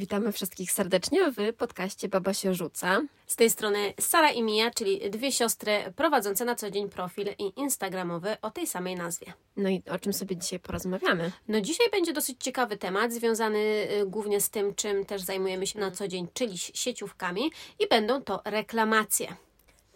Witamy 0.00 0.32
wszystkich 0.32 0.72
serdecznie 0.72 1.32
w 1.32 1.54
podcaście 1.56 2.08
Baba 2.08 2.34
się 2.34 2.54
rzuca. 2.54 3.02
Z 3.26 3.36
tej 3.36 3.50
strony 3.50 3.94
Sara 4.00 4.30
i 4.30 4.42
Mia, 4.42 4.70
czyli 4.70 5.10
dwie 5.10 5.32
siostry 5.32 5.72
prowadzące 5.96 6.44
na 6.44 6.54
co 6.54 6.70
dzień 6.70 6.88
profil 6.88 7.28
instagramowy 7.56 8.36
o 8.42 8.50
tej 8.50 8.66
samej 8.66 8.96
nazwie. 8.96 9.32
No 9.56 9.68
i 9.68 9.82
o 9.90 9.98
czym 9.98 10.12
sobie 10.12 10.36
dzisiaj 10.36 10.58
porozmawiamy? 10.58 11.32
No 11.48 11.60
dzisiaj 11.60 11.90
będzie 11.90 12.12
dosyć 12.12 12.36
ciekawy 12.44 12.76
temat, 12.76 13.12
związany 13.12 13.58
y, 13.58 14.06
głównie 14.06 14.40
z 14.40 14.50
tym, 14.50 14.74
czym 14.74 15.04
też 15.04 15.22
zajmujemy 15.22 15.66
się 15.66 15.78
na 15.80 15.90
co 15.90 16.08
dzień, 16.08 16.28
czyli 16.34 16.58
sieciówkami 16.58 17.52
i 17.78 17.88
będą 17.88 18.22
to 18.22 18.42
reklamacje. 18.44 19.36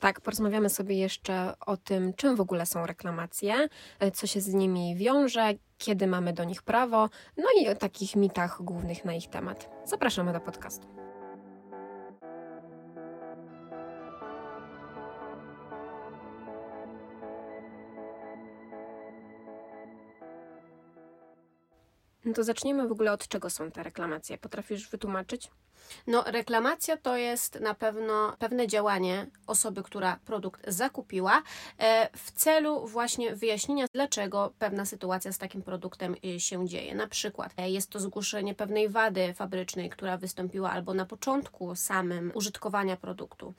Tak, 0.01 0.21
porozmawiamy 0.21 0.71
sobie 0.71 0.97
jeszcze 0.97 1.55
o 1.67 1.77
tym, 1.77 2.15
czym 2.15 2.37
w 2.37 2.41
ogóle 2.41 2.67
są 2.67 2.87
reklamacje, 2.87 3.69
e, 4.01 4.11
co 4.11 4.27
się 4.27 4.41
z 4.41 4.55
nimi 4.55 4.97
wiąże, 4.97 5.55
kiedy 5.79 6.07
mamy 6.07 6.33
do 6.33 6.45
nich 6.45 6.63
prawo, 6.63 7.09
no 7.37 7.45
i 7.61 7.69
o 7.69 7.75
takich 7.75 8.17
mitach 8.17 8.63
głównych 8.63 9.05
na 9.05 9.15
ich 9.15 9.29
temat. 9.29 9.71
Zapraszamy 9.85 10.33
do 10.33 10.41
podcastu. 10.41 11.04
To 22.35 22.45
zaczniemy 22.45 22.89
w 22.89 22.93
ogóle 22.93 23.13
od 23.13 23.29
czego 23.29 23.51
są 23.51 23.71
te 23.71 23.83
reklamacje. 23.83 24.39
Potrafisz 24.39 24.91
wytłumaczyć? 24.91 25.51
No, 26.07 26.25
reklamacja 26.27 26.97
to 26.97 27.17
jest 27.17 27.61
na 27.61 27.75
pewno 27.75 28.37
pewne 28.39 28.67
działanie 28.67 29.27
osoby, 29.47 29.83
która 29.83 30.19
produkt 30.25 30.71
zakupiła, 30.71 31.43
e, 31.79 32.09
w 32.17 32.33
celu 32.33 32.87
właśnie 32.87 33.37
wyjaśnienia, 33.37 33.87
dlaczego 33.93 34.53
pewna 34.59 34.85
sytuacja 34.85 35.33
z 35.33 35.39
takim 35.39 35.63
produktem 35.63 36.17
e, 36.25 36.41
się 36.41 36.69
dzieje. 36.69 36.95
Na 36.95 37.07
przykład 37.07 37.55
e, 37.57 37.71
jest 37.71 37.91
to 37.91 38.01
zgłoszenie 38.01 38.55
pewnej 38.55 38.89
wady 38.89 39.35
fabrycznej, 39.35 39.91
która 39.91 40.17
wystąpiła 40.17 40.71
albo 40.71 40.95
na 40.95 41.07
początku 41.07 41.77
samym 41.77 42.33
użytkowania 42.35 42.97
produktu, 42.97 43.55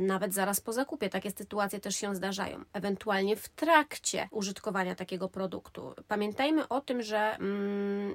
nawet 0.00 0.34
zaraz 0.34 0.60
po 0.60 0.72
zakupie. 0.72 1.08
Takie 1.08 1.30
sytuacje 1.30 1.80
też 1.80 1.96
się 1.96 2.14
zdarzają, 2.14 2.64
ewentualnie 2.72 3.36
w 3.36 3.48
trakcie 3.48 4.28
użytkowania 4.30 4.94
takiego 4.94 5.28
produktu. 5.28 5.94
Pamiętajmy 6.08 6.68
o 6.68 6.80
tym, 6.80 7.02
że. 7.02 7.18
Mm, 7.18 8.05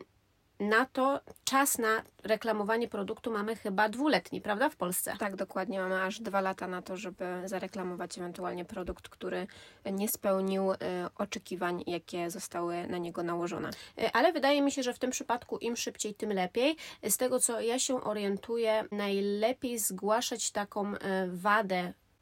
na 0.61 0.85
to 0.85 1.19
czas 1.43 1.77
na 1.77 2.03
reklamowanie 2.23 2.87
produktu 2.87 3.31
mamy 3.31 3.55
chyba 3.55 3.89
dwuletni, 3.89 4.41
prawda, 4.41 4.69
w 4.69 4.75
Polsce? 4.75 5.13
Tak, 5.19 5.35
dokładnie. 5.35 5.79
Mamy 5.79 6.01
aż 6.01 6.19
dwa 6.19 6.41
lata 6.41 6.67
na 6.67 6.81
to, 6.81 6.97
żeby 6.97 7.25
zareklamować 7.45 8.17
ewentualnie 8.17 8.65
produkt, 8.65 9.09
który 9.09 9.47
nie 9.91 10.07
spełnił 10.07 10.71
y, 10.71 10.77
oczekiwań, 11.15 11.83
jakie 11.87 12.29
zostały 12.29 12.87
na 12.87 12.97
niego 12.97 13.23
nałożone. 13.23 13.69
Y, 13.69 14.11
ale 14.13 14.33
wydaje 14.33 14.61
mi 14.61 14.71
się, 14.71 14.83
że 14.83 14.93
w 14.93 14.99
tym 14.99 15.11
przypadku 15.11 15.57
im 15.57 15.75
szybciej, 15.75 16.13
tym 16.13 16.33
lepiej. 16.33 16.75
Z 17.09 17.17
tego, 17.17 17.39
co 17.39 17.61
ja 17.61 17.79
się 17.79 18.03
orientuję, 18.03 18.85
najlepiej 18.91 19.79
zgłaszać 19.79 20.51
taką 20.51 20.93
y, 20.95 20.99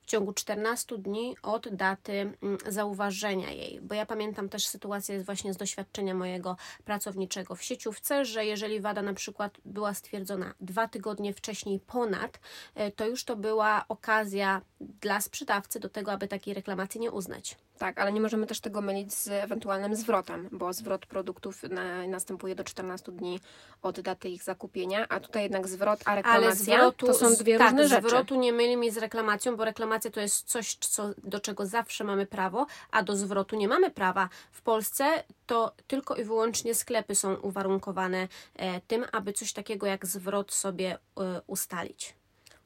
wadę 0.09 0.17
ciągu 0.17 0.33
14 0.33 0.97
dni 0.97 1.35
od 1.43 1.75
daty 1.75 2.13
mm, 2.13 2.57
zauważenia 2.67 3.51
jej. 3.51 3.79
Bo 3.81 3.95
ja 3.95 4.05
pamiętam 4.05 4.49
też 4.49 4.67
sytuację 4.67 5.23
właśnie 5.23 5.53
z 5.53 5.57
doświadczenia 5.57 6.13
mojego 6.13 6.57
pracowniczego 6.85 7.55
w 7.55 7.63
sieciówce, 7.63 8.25
że 8.25 8.45
jeżeli 8.45 8.81
wada 8.81 9.01
na 9.01 9.13
przykład 9.13 9.57
była 9.65 9.93
stwierdzona 9.93 10.53
dwa 10.59 10.87
tygodnie 10.87 11.33
wcześniej 11.33 11.79
ponad, 11.79 12.39
e, 12.75 12.91
to 12.91 13.07
już 13.07 13.23
to 13.23 13.35
była 13.35 13.85
okazja 13.89 14.61
dla 15.01 15.21
sprzedawcy 15.21 15.79
do 15.79 15.89
tego, 15.89 16.11
aby 16.11 16.27
takiej 16.27 16.53
reklamacji 16.53 16.99
nie 16.99 17.11
uznać. 17.11 17.57
Tak, 17.79 17.99
ale 17.99 18.11
nie 18.11 18.21
możemy 18.21 18.47
też 18.47 18.59
tego 18.59 18.81
mylić 18.81 19.13
z 19.13 19.27
ewentualnym 19.27 19.95
zwrotem, 19.95 20.49
bo 20.51 20.73
zwrot 20.73 21.05
produktów 21.05 21.63
na, 21.63 22.07
następuje 22.07 22.55
do 22.55 22.63
14 22.63 23.11
dni 23.11 23.39
od 23.81 23.99
daty 23.99 24.29
ich 24.29 24.43
zakupienia, 24.43 25.05
a 25.09 25.19
tutaj 25.19 25.43
jednak 25.43 25.67
zwrot, 25.67 25.99
a 26.05 26.15
reklamacja 26.15 26.77
zwrotu, 26.77 27.05
to 27.05 27.13
są 27.13 27.35
dwie 27.35 27.57
tak, 27.57 27.71
różne 27.71 27.87
rzeczy. 27.87 28.07
zwrotu 28.07 28.35
nie 28.35 28.53
myli 28.53 28.77
mi 28.77 28.91
z 28.91 28.97
reklamacją, 28.97 29.55
bo 29.55 29.65
reklamacja 29.65 30.11
to 30.11 30.19
jest 30.19 30.47
coś, 30.47 30.75
co, 30.75 31.09
do 31.23 31.39
czego 31.39 31.65
zawsze 31.65 32.03
mamy 32.03 32.25
prawo, 32.25 32.65
a 32.91 33.03
do 33.03 33.15
zwrotu 33.15 33.55
nie 33.55 33.67
mamy 33.67 33.91
prawa. 33.91 34.29
W 34.51 34.61
Polsce 34.61 35.23
to 35.45 35.71
tylko 35.87 36.15
i 36.15 36.23
wyłącznie 36.23 36.75
sklepy 36.75 37.15
są 37.15 37.35
uwarunkowane 37.35 38.27
e, 38.55 38.81
tym, 38.81 39.05
aby 39.11 39.33
coś 39.33 39.53
takiego 39.53 39.87
jak 39.87 40.05
zwrot 40.05 40.51
sobie 40.53 40.97
e, 41.17 41.41
ustalić. 41.47 42.18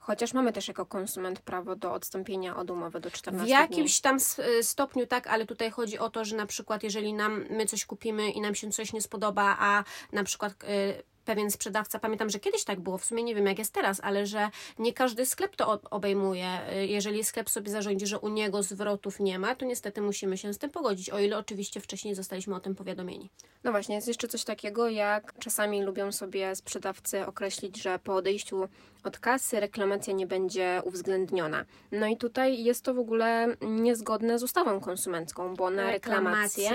Chociaż 0.05 0.33
mamy 0.33 0.53
też 0.53 0.67
jako 0.67 0.85
konsument 0.85 1.39
prawo 1.39 1.75
do 1.75 1.93
odstąpienia 1.93 2.55
od 2.55 2.69
umowy 2.69 2.99
do 2.99 3.11
14 3.11 3.45
W 3.45 3.49
jakimś 3.49 4.01
tam 4.01 4.17
y, 4.59 4.63
stopniu 4.63 5.07
tak, 5.07 5.27
ale 5.27 5.45
tutaj 5.45 5.71
chodzi 5.71 5.99
o 5.99 6.09
to, 6.09 6.25
że 6.25 6.35
na 6.35 6.45
przykład 6.45 6.83
jeżeli 6.83 7.13
nam 7.13 7.45
my 7.49 7.65
coś 7.65 7.85
kupimy 7.85 8.31
i 8.31 8.41
nam 8.41 8.55
się 8.55 8.71
coś 8.71 8.93
nie 8.93 9.01
spodoba, 9.01 9.57
a 9.59 9.83
na 10.11 10.23
przykład 10.23 10.53
y, 10.63 11.03
pewien 11.25 11.51
sprzedawca, 11.51 11.99
pamiętam, 11.99 12.29
że 12.29 12.39
kiedyś 12.39 12.63
tak 12.63 12.79
było, 12.79 12.97
w 12.97 13.05
sumie 13.05 13.23
nie 13.23 13.35
wiem 13.35 13.45
jak 13.45 13.59
jest 13.59 13.73
teraz, 13.73 13.99
ale 14.03 14.25
że 14.25 14.49
nie 14.79 14.93
każdy 14.93 15.25
sklep 15.25 15.55
to 15.55 15.81
obejmuje. 15.91 16.47
Jeżeli 16.87 17.23
sklep 17.23 17.49
sobie 17.49 17.71
zarządzi, 17.71 18.07
że 18.07 18.19
u 18.19 18.29
niego 18.29 18.63
zwrotów 18.63 19.19
nie 19.19 19.39
ma, 19.39 19.55
to 19.55 19.65
niestety 19.65 20.01
musimy 20.01 20.37
się 20.37 20.53
z 20.53 20.57
tym 20.57 20.69
pogodzić, 20.69 21.09
o 21.09 21.19
ile 21.19 21.37
oczywiście 21.37 21.79
wcześniej 21.79 22.15
zostaliśmy 22.15 22.55
o 22.55 22.59
tym 22.59 22.75
powiadomieni. 22.75 23.29
No 23.63 23.71
właśnie, 23.71 23.95
jest 23.95 24.07
jeszcze 24.07 24.27
coś 24.27 24.43
takiego, 24.43 24.89
jak 24.89 25.33
czasami 25.39 25.83
lubią 25.83 26.11
sobie 26.11 26.55
sprzedawcy 26.55 27.25
określić, 27.25 27.81
że 27.81 27.99
po 27.99 28.15
odejściu 28.15 28.67
od 29.03 29.19
kasy 29.19 29.59
reklamacja 29.59 30.13
nie 30.13 30.27
będzie 30.27 30.81
uwzględniona. 30.85 31.65
No 31.91 32.07
i 32.07 32.17
tutaj 32.17 32.63
jest 32.63 32.85
to 32.85 32.93
w 32.93 32.99
ogóle 32.99 33.47
niezgodne 33.61 34.39
z 34.39 34.43
ustawą 34.43 34.79
konsumencką, 34.79 35.55
bo 35.55 35.69
na 35.69 35.91
reklamację 35.91 36.71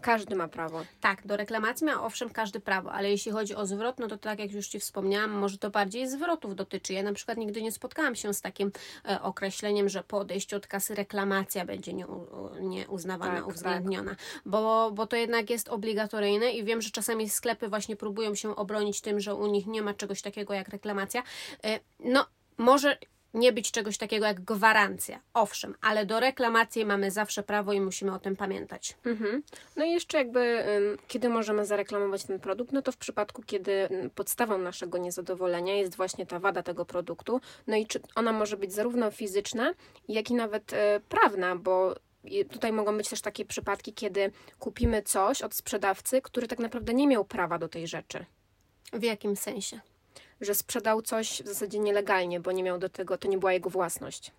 każdy 0.00 0.36
ma 0.36 0.48
prawo. 0.48 0.82
Tak, 1.00 1.26
do 1.26 1.36
reklamacji 1.36 1.86
ma 1.86 2.02
owszem 2.04 2.30
każdy 2.30 2.60
prawo, 2.60 2.92
ale 2.92 3.10
jeśli 3.10 3.32
chodzi 3.32 3.54
o 3.54 3.66
zwrot, 3.66 3.98
no 3.98 4.08
to 4.08 4.18
tak 4.18 4.38
jak 4.38 4.52
już 4.52 4.68
Ci 4.68 4.80
wspomniałam, 4.80 5.30
może 5.30 5.58
to 5.58 5.70
bardziej 5.70 6.08
zwrotów 6.08 6.54
dotyczy. 6.54 6.92
Ja 6.92 7.02
na 7.02 7.12
przykład 7.12 7.38
nigdy 7.38 7.62
nie 7.62 7.72
spotkałam 7.72 8.14
się 8.14 8.34
z 8.34 8.40
takim 8.40 8.72
e, 9.08 9.22
określeniem, 9.22 9.88
że 9.88 10.02
po 10.02 10.18
odejściu 10.18 10.56
od 10.56 10.66
kasy 10.66 10.94
reklamacja 10.94 11.64
będzie 11.64 11.92
nie, 11.92 12.06
nie 12.60 12.88
uznawana, 12.88 13.36
tak, 13.36 13.48
uwzględniona, 13.48 14.10
tak. 14.10 14.18
Bo, 14.46 14.90
bo 14.94 15.06
to 15.06 15.16
jednak 15.16 15.50
jest 15.50 15.68
obligatoryjne 15.68 16.50
i 16.50 16.64
wiem, 16.64 16.82
że 16.82 16.90
czasami 16.90 17.30
sklepy 17.30 17.68
właśnie 17.68 17.96
próbują 17.96 18.34
się 18.34 18.56
obronić 18.56 19.00
tym, 19.00 19.20
że 19.20 19.34
u 19.34 19.46
nich 19.46 19.66
nie 19.66 19.82
ma 19.82 19.94
czegoś 19.94 20.22
takiego 20.22 20.54
jak 20.54 20.68
reklamacja. 20.68 21.22
E, 21.64 21.80
no, 22.00 22.26
może 22.58 22.98
nie 23.34 23.52
być 23.52 23.70
czegoś 23.70 23.98
takiego 23.98 24.26
jak 24.26 24.40
gwarancja. 24.40 25.20
Owszem, 25.34 25.74
ale 25.80 26.06
do 26.06 26.20
reklamacji 26.20 26.84
mamy 26.84 27.10
zawsze 27.10 27.42
prawo 27.42 27.72
i 27.72 27.80
musimy 27.80 28.14
o 28.14 28.18
tym 28.18 28.36
pamiętać. 28.36 28.96
Mhm. 29.04 29.42
No 29.76 29.84
i 29.84 29.90
jeszcze 29.90 30.18
jakby, 30.18 30.64
kiedy 31.08 31.28
możemy 31.28 31.66
zareklamować 31.66 32.24
ten 32.24 32.40
produkt? 32.40 32.72
No 32.72 32.82
to 32.82 32.92
w 32.92 32.96
przypadku, 32.96 33.42
kiedy 33.42 33.88
podstawą 34.14 34.58
naszego 34.58 34.98
niezadowolenia 34.98 35.74
jest 35.74 35.96
właśnie 35.96 36.26
ta 36.26 36.38
wada 36.38 36.62
tego 36.62 36.84
produktu. 36.84 37.40
No 37.66 37.76
i 37.76 37.86
czy 37.86 38.00
ona 38.14 38.32
może 38.32 38.56
być 38.56 38.72
zarówno 38.72 39.10
fizyczna, 39.10 39.74
jak 40.08 40.30
i 40.30 40.34
nawet 40.34 40.72
e, 40.72 41.00
prawna, 41.08 41.56
bo 41.56 41.94
tutaj 42.50 42.72
mogą 42.72 42.96
być 42.96 43.08
też 43.08 43.20
takie 43.20 43.44
przypadki, 43.44 43.92
kiedy 43.92 44.32
kupimy 44.58 45.02
coś 45.02 45.42
od 45.42 45.54
sprzedawcy, 45.54 46.22
który 46.22 46.48
tak 46.48 46.58
naprawdę 46.58 46.94
nie 46.94 47.06
miał 47.06 47.24
prawa 47.24 47.58
do 47.58 47.68
tej 47.68 47.86
rzeczy. 47.86 48.24
W 48.92 49.02
jakim 49.02 49.36
sensie? 49.36 49.80
Że 50.40 50.54
sprzedał 50.54 51.02
coś 51.02 51.42
w 51.42 51.46
zasadzie 51.46 51.78
nielegalnie, 51.78 52.40
bo 52.40 52.52
nie 52.52 52.62
miał 52.62 52.78
do 52.78 52.88
tego, 52.88 53.18
to 53.18 53.28
nie 53.28 53.38
była 53.38 53.52
jego 53.52 53.70
własność. 53.70 54.32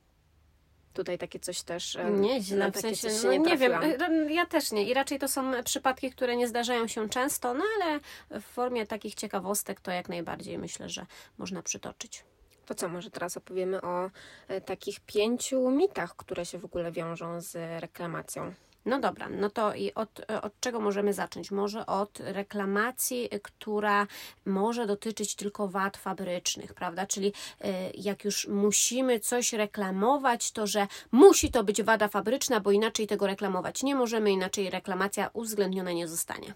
Tutaj 0.93 1.17
takie 1.17 1.39
coś 1.39 1.61
też. 1.61 1.97
Nieźle, 2.11 2.71
w 2.71 2.77
sensie, 2.77 3.07
no, 3.23 3.31
nie, 3.31 3.39
nie 3.39 3.57
wiem, 3.57 3.83
y, 3.83 4.33
ja 4.33 4.45
też 4.45 4.71
nie. 4.71 4.83
I 4.83 4.93
raczej 4.93 5.19
to 5.19 5.27
są 5.27 5.63
przypadki, 5.63 6.11
które 6.11 6.35
nie 6.35 6.47
zdarzają 6.47 6.87
się 6.87 7.09
często, 7.09 7.53
no 7.53 7.63
ale 7.75 7.99
w 8.41 8.43
formie 8.43 8.87
takich 8.87 9.15
ciekawostek 9.15 9.81
to 9.81 9.91
jak 9.91 10.09
najbardziej 10.09 10.57
myślę, 10.57 10.89
że 10.89 11.05
można 11.37 11.61
przytoczyć. 11.61 12.23
To 12.65 12.75
co, 12.75 12.89
może 12.89 13.11
teraz 13.11 13.37
opowiemy 13.37 13.81
o 13.81 14.09
e, 14.47 14.61
takich 14.61 14.99
pięciu 14.99 15.71
mitach, 15.71 16.15
które 16.15 16.45
się 16.45 16.57
w 16.57 16.65
ogóle 16.65 16.91
wiążą 16.91 17.41
z 17.41 17.81
reklamacją. 17.81 18.53
No 18.85 18.99
dobra, 18.99 19.29
no 19.29 19.49
to 19.49 19.73
i 19.73 19.93
od, 19.93 20.21
od 20.41 20.59
czego 20.59 20.79
możemy 20.79 21.13
zacząć? 21.13 21.51
Może 21.51 21.85
od 21.85 22.19
reklamacji, 22.19 23.29
która 23.43 24.07
może 24.45 24.87
dotyczyć 24.87 25.35
tylko 25.35 25.67
wad 25.67 25.97
fabrycznych, 25.97 26.73
prawda? 26.73 27.05
Czyli 27.05 27.27
y, 27.27 27.67
jak 27.97 28.25
już 28.25 28.47
musimy 28.47 29.19
coś 29.19 29.53
reklamować, 29.53 30.51
to 30.51 30.67
że 30.67 30.87
musi 31.11 31.51
to 31.51 31.63
być 31.63 31.83
wada 31.83 32.07
fabryczna, 32.07 32.59
bo 32.59 32.71
inaczej 32.71 33.07
tego 33.07 33.27
reklamować 33.27 33.83
nie 33.83 33.95
możemy, 33.95 34.31
inaczej 34.31 34.69
reklamacja 34.69 35.29
uwzględniona 35.33 35.91
nie 35.91 36.07
zostanie. 36.07 36.53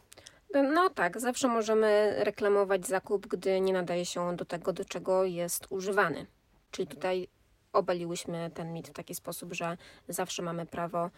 No 0.63 0.89
tak, 0.89 1.19
zawsze 1.19 1.47
możemy 1.47 2.15
reklamować 2.17 2.88
zakup, 2.88 3.27
gdy 3.27 3.61
nie 3.61 3.73
nadaje 3.73 4.05
się 4.05 4.35
do 4.35 4.45
tego, 4.45 4.73
do 4.73 4.85
czego 4.85 5.23
jest 5.23 5.67
używany. 5.69 6.25
Czyli 6.71 6.88
tutaj 6.88 7.27
obaliłyśmy 7.75 8.51
ten 8.54 8.74
mit 8.74 8.88
w 8.88 8.94
taki 8.94 9.16
sposób, 9.16 9.54
że 9.54 9.77
zawsze 10.10 10.42
mamy 10.42 10.66
prawo 10.66 11.10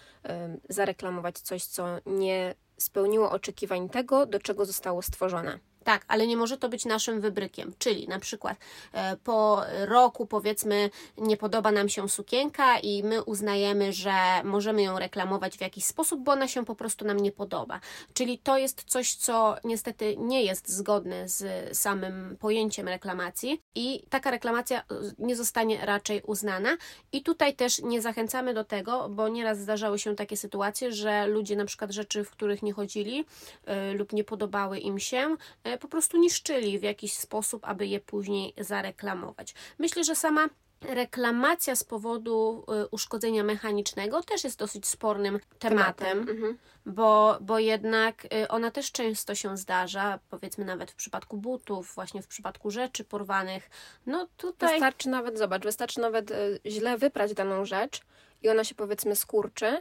zareklamować 0.69 1.39
coś, 1.39 1.63
co 1.65 1.88
nie 2.06 2.56
spełniło 2.77 3.31
oczekiwań 3.31 3.89
tego, 3.89 4.25
do 4.25 4.39
czego 4.39 4.65
zostało 4.65 5.01
stworzone. 5.01 5.59
Tak, 5.87 6.05
ale 6.07 6.27
nie 6.27 6.37
może 6.37 6.57
to 6.57 6.69
być 6.69 6.85
naszym 6.85 7.21
wybrykiem. 7.21 7.73
Czyli 7.79 8.07
na 8.07 8.19
przykład 8.19 8.57
e, 8.93 9.17
po 9.17 9.61
roku, 9.85 10.25
powiedzmy, 10.25 10.89
nie 11.17 11.37
podoba 11.37 11.71
nam 11.71 11.89
się 11.89 12.09
sukienka 12.09 12.79
i 12.79 13.03
my 13.03 13.23
uznajemy, 13.23 13.93
że 13.93 14.13
możemy 14.43 14.81
ją 14.81 14.99
reklamować 14.99 15.57
w 15.57 15.61
jakiś 15.61 15.85
sposób, 15.85 16.23
bo 16.23 16.31
ona 16.31 16.47
się 16.47 16.65
po 16.65 16.75
prostu 16.75 17.05
nam 17.05 17.17
nie 17.17 17.31
podoba. 17.31 17.79
Czyli 18.13 18.37
to 18.39 18.57
jest 18.57 18.83
coś, 18.83 19.15
co 19.15 19.55
niestety 19.63 20.15
nie 20.17 20.43
jest 20.43 20.69
zgodne 20.69 21.29
z 21.29 21.77
samym 21.77 22.37
pojęciem 22.39 22.87
reklamacji 22.87 23.61
i 23.75 24.03
taka 24.09 24.31
reklamacja 24.31 24.83
nie 25.17 25.35
zostanie 25.35 25.85
raczej 25.85 26.21
uznana. 26.21 26.77
I 27.11 27.23
tutaj 27.23 27.55
też 27.55 27.79
nie 27.79 28.01
zachęcamy 28.01 28.53
do 28.53 28.63
tego, 28.63 29.09
bo 29.09 29.27
nieraz 29.27 29.59
zdarzały 29.59 29.99
się 29.99 30.15
takie 30.15 30.37
sytuacje, 30.37 30.91
że 30.91 31.27
ludzie 31.27 31.55
na 31.55 31.65
przykład 31.65 31.91
rzeczy, 31.91 32.23
w 32.23 32.31
których 32.31 32.63
nie 32.63 32.73
chodzili 32.73 33.19
y, 33.19 33.93
lub 33.93 34.13
nie 34.13 34.23
podobały 34.23 34.79
im 34.79 34.99
się, 34.99 35.35
po 35.77 35.88
prostu 35.88 36.18
niszczyli 36.18 36.79
w 36.79 36.83
jakiś 36.83 37.13
sposób, 37.13 37.65
aby 37.65 37.88
je 37.88 38.00
później 38.00 38.53
zareklamować. 38.57 39.53
Myślę, 39.79 40.03
że 40.03 40.15
sama 40.15 40.47
reklamacja 40.81 41.75
z 41.75 41.83
powodu 41.83 42.65
y, 42.83 42.88
uszkodzenia 42.88 43.44
mechanicznego 43.44 44.24
też 44.24 44.44
jest 44.44 44.59
dosyć 44.59 44.88
spornym 44.88 45.39
tematem, 45.59 45.94
tematem. 45.94 46.29
Mhm. 46.29 46.57
Bo, 46.85 47.38
bo 47.41 47.59
jednak 47.59 48.27
ona 48.50 48.71
też 48.71 48.91
często 48.91 49.35
się 49.35 49.57
zdarza, 49.57 50.19
powiedzmy 50.29 50.65
nawet 50.65 50.91
w 50.91 50.95
przypadku 50.95 51.38
butów, 51.38 51.95
właśnie 51.95 52.21
w 52.21 52.27
przypadku 52.27 52.71
rzeczy 52.71 53.03
porwanych. 53.03 53.69
No 54.06 54.27
tutaj. 54.38 54.73
Wystarczy 54.73 55.09
nawet, 55.09 55.38
zobacz, 55.38 55.63
wystarczy 55.63 56.00
nawet 56.00 56.31
źle 56.65 56.97
wyprać 56.97 57.33
daną 57.33 57.65
rzecz 57.65 58.01
i 58.41 58.50
ona 58.50 58.63
się 58.63 58.75
powiedzmy 58.75 59.15
skurczy 59.15 59.77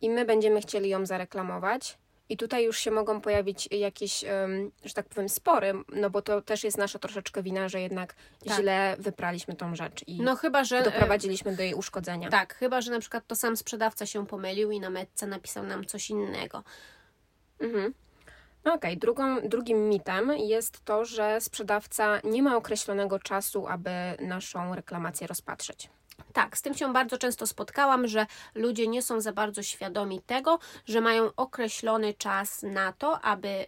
i 0.00 0.10
my 0.10 0.24
będziemy 0.24 0.60
chcieli 0.60 0.88
ją 0.88 1.06
zareklamować. 1.06 1.98
I 2.30 2.36
tutaj 2.36 2.64
już 2.64 2.78
się 2.78 2.90
mogą 2.90 3.20
pojawić 3.20 3.68
jakieś, 3.70 4.24
że 4.84 4.94
tak 4.94 5.06
powiem, 5.06 5.28
spory, 5.28 5.72
no 5.92 6.10
bo 6.10 6.22
to 6.22 6.42
też 6.42 6.64
jest 6.64 6.78
nasza 6.78 6.98
troszeczkę 6.98 7.42
wina, 7.42 7.68
że 7.68 7.80
jednak 7.80 8.14
tak. 8.46 8.58
źle 8.58 8.96
wypraliśmy 8.98 9.54
tą 9.54 9.74
rzecz 9.74 10.04
i 10.06 10.22
no, 10.22 10.36
chyba, 10.36 10.64
że, 10.64 10.82
doprowadziliśmy 10.82 11.56
do 11.56 11.62
jej 11.62 11.74
uszkodzenia. 11.74 12.30
Tak, 12.30 12.54
chyba, 12.54 12.80
że 12.80 12.90
na 12.90 13.00
przykład 13.00 13.26
to 13.26 13.36
sam 13.36 13.56
sprzedawca 13.56 14.06
się 14.06 14.26
pomylił 14.26 14.70
i 14.70 14.80
na 14.80 14.90
metce 14.90 15.26
napisał 15.26 15.64
nam 15.64 15.84
coś 15.84 16.10
innego. 16.10 16.62
Mhm. 17.60 17.94
No 18.64 18.74
okej, 18.74 18.98
okay. 19.08 19.48
drugim 19.48 19.88
mitem 19.88 20.32
jest 20.38 20.84
to, 20.84 21.04
że 21.04 21.40
sprzedawca 21.40 22.20
nie 22.24 22.42
ma 22.42 22.56
określonego 22.56 23.18
czasu, 23.18 23.66
aby 23.66 23.90
naszą 24.20 24.74
reklamację 24.74 25.26
rozpatrzeć. 25.26 25.90
Tak, 26.32 26.58
z 26.58 26.62
tym 26.62 26.74
się 26.74 26.92
bardzo 26.92 27.18
często 27.18 27.46
spotkałam, 27.46 28.08
że 28.08 28.26
ludzie 28.54 28.88
nie 28.88 29.02
są 29.02 29.20
za 29.20 29.32
bardzo 29.32 29.62
świadomi 29.62 30.20
tego, 30.20 30.58
że 30.86 31.00
mają 31.00 31.30
określony 31.36 32.14
czas 32.14 32.62
na 32.62 32.92
to, 32.92 33.20
aby 33.20 33.66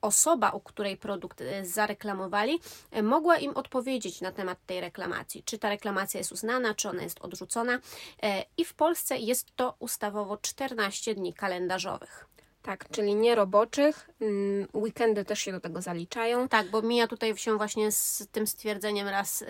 osoba, 0.00 0.50
u 0.50 0.60
której 0.60 0.96
produkt 0.96 1.40
e, 1.40 1.64
zareklamowali, 1.64 2.60
e, 2.90 3.02
mogła 3.02 3.36
im 3.36 3.56
odpowiedzieć 3.56 4.20
na 4.20 4.32
temat 4.32 4.58
tej 4.66 4.80
reklamacji. 4.80 5.42
Czy 5.42 5.58
ta 5.58 5.68
reklamacja 5.68 6.18
jest 6.18 6.32
uznana, 6.32 6.74
czy 6.74 6.88
ona 6.88 7.02
jest 7.02 7.20
odrzucona. 7.20 7.78
E, 8.22 8.44
I 8.56 8.64
w 8.64 8.74
Polsce 8.74 9.18
jest 9.18 9.56
to 9.56 9.74
ustawowo 9.78 10.36
14 10.36 11.14
dni 11.14 11.34
kalendarzowych. 11.34 12.26
Tak, 12.62 12.88
czyli 12.90 13.14
nie 13.14 13.34
roboczych. 13.34 14.10
Mm, 14.20 14.68
weekendy 14.74 15.24
też 15.24 15.40
się 15.40 15.52
do 15.52 15.60
tego 15.60 15.82
zaliczają. 15.82 16.48
Tak, 16.48 16.70
bo 16.70 16.82
Mija 16.82 17.06
tutaj 17.06 17.36
się 17.36 17.56
właśnie 17.56 17.92
z 17.92 18.26
tym 18.32 18.46
stwierdzeniem 18.46 19.08
raz 19.08 19.42
y, 19.42 19.46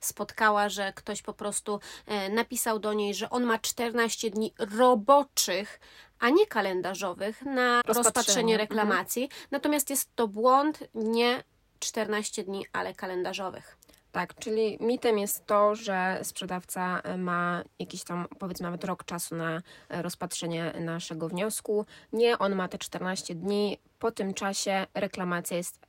spotkała, 0.00 0.68
że 0.68 0.92
ktoś 0.92 1.22
po 1.22 1.32
prostu 1.34 1.80
y, 2.28 2.32
napisał 2.32 2.78
do 2.78 2.92
niej, 2.92 3.14
że 3.14 3.30
on 3.30 3.44
ma 3.44 3.58
14 3.58 4.30
dni 4.30 4.54
roboczych, 4.78 5.80
a 6.18 6.30
nie 6.30 6.46
kalendarzowych 6.46 7.42
na 7.42 7.76
rozpatrzenie, 7.76 8.04
rozpatrzenie 8.04 8.54
mhm. 8.54 8.68
reklamacji. 8.68 9.22
Mhm. 9.22 9.48
Natomiast 9.50 9.90
jest 9.90 10.16
to 10.16 10.28
błąd 10.28 10.78
nie 10.94 11.44
14 11.80 12.44
dni, 12.44 12.66
ale 12.72 12.94
kalendarzowych. 12.94 13.76
Tak, 14.14 14.34
czyli 14.34 14.78
mitem 14.80 15.18
jest 15.18 15.46
to, 15.46 15.74
że 15.74 16.20
sprzedawca 16.22 17.02
ma 17.18 17.62
jakiś 17.78 18.04
tam, 18.04 18.26
powiedzmy 18.38 18.64
nawet 18.64 18.84
rok 18.84 19.04
czasu 19.04 19.36
na 19.36 19.62
rozpatrzenie 19.88 20.72
naszego 20.80 21.28
wniosku. 21.28 21.86
Nie, 22.12 22.38
on 22.38 22.54
ma 22.54 22.68
te 22.68 22.78
14 22.78 23.34
dni. 23.34 23.78
Po 23.98 24.10
tym 24.10 24.34
czasie 24.34 24.86
reklamacja 24.94 25.56
jest 25.56 25.80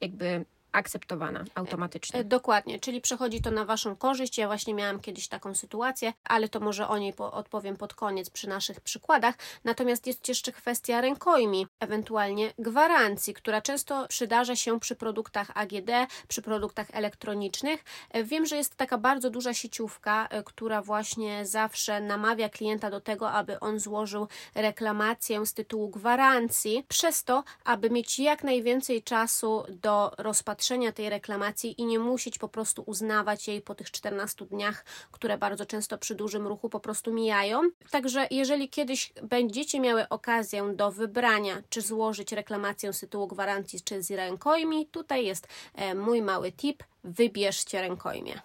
jakby 0.00 0.44
akceptowana 0.74 1.44
automatycznie. 1.54 2.20
E, 2.20 2.24
dokładnie, 2.24 2.80
czyli 2.80 3.00
przechodzi 3.00 3.40
to 3.40 3.50
na 3.50 3.64
Waszą 3.64 3.96
korzyść. 3.96 4.38
Ja 4.38 4.46
właśnie 4.46 4.74
miałam 4.74 5.00
kiedyś 5.00 5.28
taką 5.28 5.54
sytuację, 5.54 6.12
ale 6.24 6.48
to 6.48 6.60
może 6.60 6.88
o 6.88 6.98
niej 6.98 7.12
po, 7.12 7.32
odpowiem 7.32 7.76
pod 7.76 7.94
koniec 7.94 8.30
przy 8.30 8.48
naszych 8.48 8.80
przykładach. 8.80 9.34
Natomiast 9.64 10.06
jest 10.06 10.28
jeszcze 10.28 10.52
kwestia 10.52 11.00
rękojmi, 11.00 11.66
ewentualnie 11.80 12.52
gwarancji, 12.58 13.34
która 13.34 13.62
często 13.62 14.06
przydarza 14.08 14.56
się 14.56 14.80
przy 14.80 14.96
produktach 14.96 15.50
AGD, 15.54 15.90
przy 16.28 16.42
produktach 16.42 16.86
elektronicznych. 16.92 17.84
E, 18.10 18.24
wiem, 18.24 18.46
że 18.46 18.56
jest 18.56 18.76
taka 18.76 18.98
bardzo 18.98 19.30
duża 19.30 19.54
sieciówka, 19.54 20.28
e, 20.30 20.42
która 20.42 20.82
właśnie 20.82 21.46
zawsze 21.46 22.00
namawia 22.00 22.48
klienta 22.48 22.90
do 22.90 23.00
tego, 23.00 23.30
aby 23.30 23.60
on 23.60 23.80
złożył 23.80 24.28
reklamację 24.54 25.46
z 25.46 25.54
tytułu 25.54 25.88
gwarancji, 25.88 26.84
przez 26.88 27.24
to, 27.24 27.44
aby 27.64 27.90
mieć 27.90 28.18
jak 28.18 28.44
najwięcej 28.44 29.02
czasu 29.02 29.64
do 29.68 30.12
rozpatrzenia 30.18 30.63
rozpatrzenia 30.64 30.92
tej 30.92 31.10
reklamacji 31.10 31.80
i 31.80 31.86
nie 31.86 31.98
musieć 31.98 32.38
po 32.38 32.48
prostu 32.48 32.82
uznawać 32.86 33.48
jej 33.48 33.60
po 33.60 33.74
tych 33.74 33.90
14 33.90 34.46
dniach, 34.46 34.84
które 35.10 35.38
bardzo 35.38 35.66
często 35.66 35.98
przy 35.98 36.14
dużym 36.14 36.46
ruchu 36.46 36.68
po 36.68 36.80
prostu 36.80 37.12
mijają. 37.12 37.60
Także 37.90 38.26
jeżeli 38.30 38.68
kiedyś 38.68 39.12
będziecie 39.22 39.80
miały 39.80 40.08
okazję 40.08 40.72
do 40.74 40.90
wybrania, 40.90 41.62
czy 41.68 41.80
złożyć 41.80 42.32
reklamację 42.32 42.92
z 42.92 43.00
tytułu 43.00 43.26
gwarancji, 43.26 43.80
czy 43.80 44.02
z 44.02 44.10
rękojmi, 44.10 44.86
tutaj 44.86 45.26
jest 45.26 45.48
e, 45.74 45.94
mój 45.94 46.22
mały 46.22 46.52
tip: 46.52 46.84
wybierzcie 47.04 47.80
rękojmie. 47.80 48.40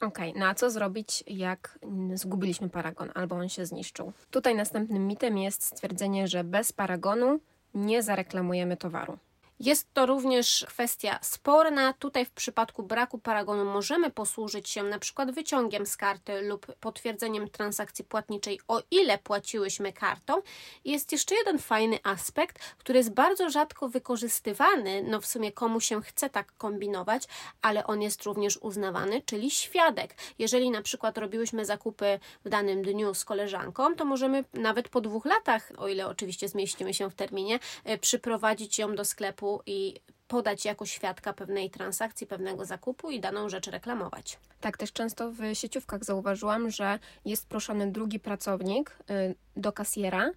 Okej, 0.00 0.30
okay, 0.30 0.40
no 0.40 0.54
co 0.54 0.70
zrobić, 0.70 1.24
jak 1.26 1.78
zgubiliśmy 2.14 2.68
paragon 2.68 3.10
albo 3.14 3.36
on 3.36 3.48
się 3.48 3.66
zniszczył? 3.66 4.12
Tutaj 4.30 4.54
następnym 4.54 5.06
mitem 5.06 5.38
jest 5.38 5.62
stwierdzenie, 5.62 6.28
że 6.28 6.44
bez 6.44 6.72
paragonu 6.72 7.40
nie 7.74 8.02
zareklamujemy 8.02 8.76
towaru. 8.76 9.18
Jest 9.60 9.94
to 9.94 10.06
również 10.06 10.66
kwestia 10.68 11.18
sporna. 11.22 11.92
Tutaj 11.92 12.26
w 12.26 12.30
przypadku 12.30 12.82
braku 12.82 13.18
paragonu 13.18 13.64
możemy 13.64 14.10
posłużyć 14.10 14.68
się 14.68 14.82
na 14.82 14.98
przykład 14.98 15.30
wyciągiem 15.30 15.86
z 15.86 15.96
karty 15.96 16.42
lub 16.42 16.74
potwierdzeniem 16.74 17.50
transakcji 17.50 18.04
płatniczej, 18.04 18.60
o 18.68 18.82
ile 18.90 19.18
płaciłyśmy 19.18 19.92
kartą. 19.92 20.42
Jest 20.84 21.12
jeszcze 21.12 21.34
jeden 21.34 21.58
fajny 21.58 21.98
aspekt, 22.02 22.58
który 22.58 22.98
jest 22.98 23.14
bardzo 23.14 23.50
rzadko 23.50 23.88
wykorzystywany, 23.88 25.02
no 25.02 25.20
w 25.20 25.26
sumie 25.26 25.52
komu 25.52 25.80
się 25.80 26.02
chce 26.02 26.30
tak 26.30 26.52
kombinować, 26.58 27.24
ale 27.62 27.86
on 27.86 28.02
jest 28.02 28.22
również 28.22 28.56
uznawany, 28.56 29.22
czyli 29.26 29.50
świadek. 29.50 30.14
Jeżeli 30.38 30.70
na 30.70 30.82
przykład 30.82 31.18
robiłyśmy 31.18 31.64
zakupy 31.64 32.18
w 32.44 32.48
danym 32.48 32.82
dniu 32.82 33.14
z 33.14 33.24
koleżanką, 33.24 33.94
to 33.94 34.04
możemy 34.04 34.44
nawet 34.54 34.88
po 34.88 35.00
dwóch 35.00 35.24
latach, 35.24 35.72
o 35.76 35.88
ile 35.88 36.06
oczywiście 36.06 36.48
zmieścimy 36.48 36.94
się 36.94 37.10
w 37.10 37.14
terminie, 37.14 37.58
e, 37.84 37.98
przyprowadzić 37.98 38.78
ją 38.78 38.94
do 38.94 39.04
sklepu 39.04 39.49
i 39.66 40.00
podać 40.28 40.64
jako 40.64 40.86
świadka 40.86 41.32
pewnej 41.32 41.70
transakcji, 41.70 42.26
pewnego 42.26 42.64
zakupu 42.64 43.10
i 43.10 43.20
daną 43.20 43.48
rzecz 43.48 43.66
reklamować. 43.66 44.38
Tak, 44.60 44.76
też 44.76 44.92
często 44.92 45.30
w 45.30 45.38
sieciówkach 45.54 46.04
zauważyłam, 46.04 46.70
że 46.70 46.98
jest 47.24 47.48
proszony 47.48 47.92
drugi 47.92 48.20
pracownik 48.20 48.96
y, 49.10 49.34
do 49.56 49.72
kasjera, 49.72 50.30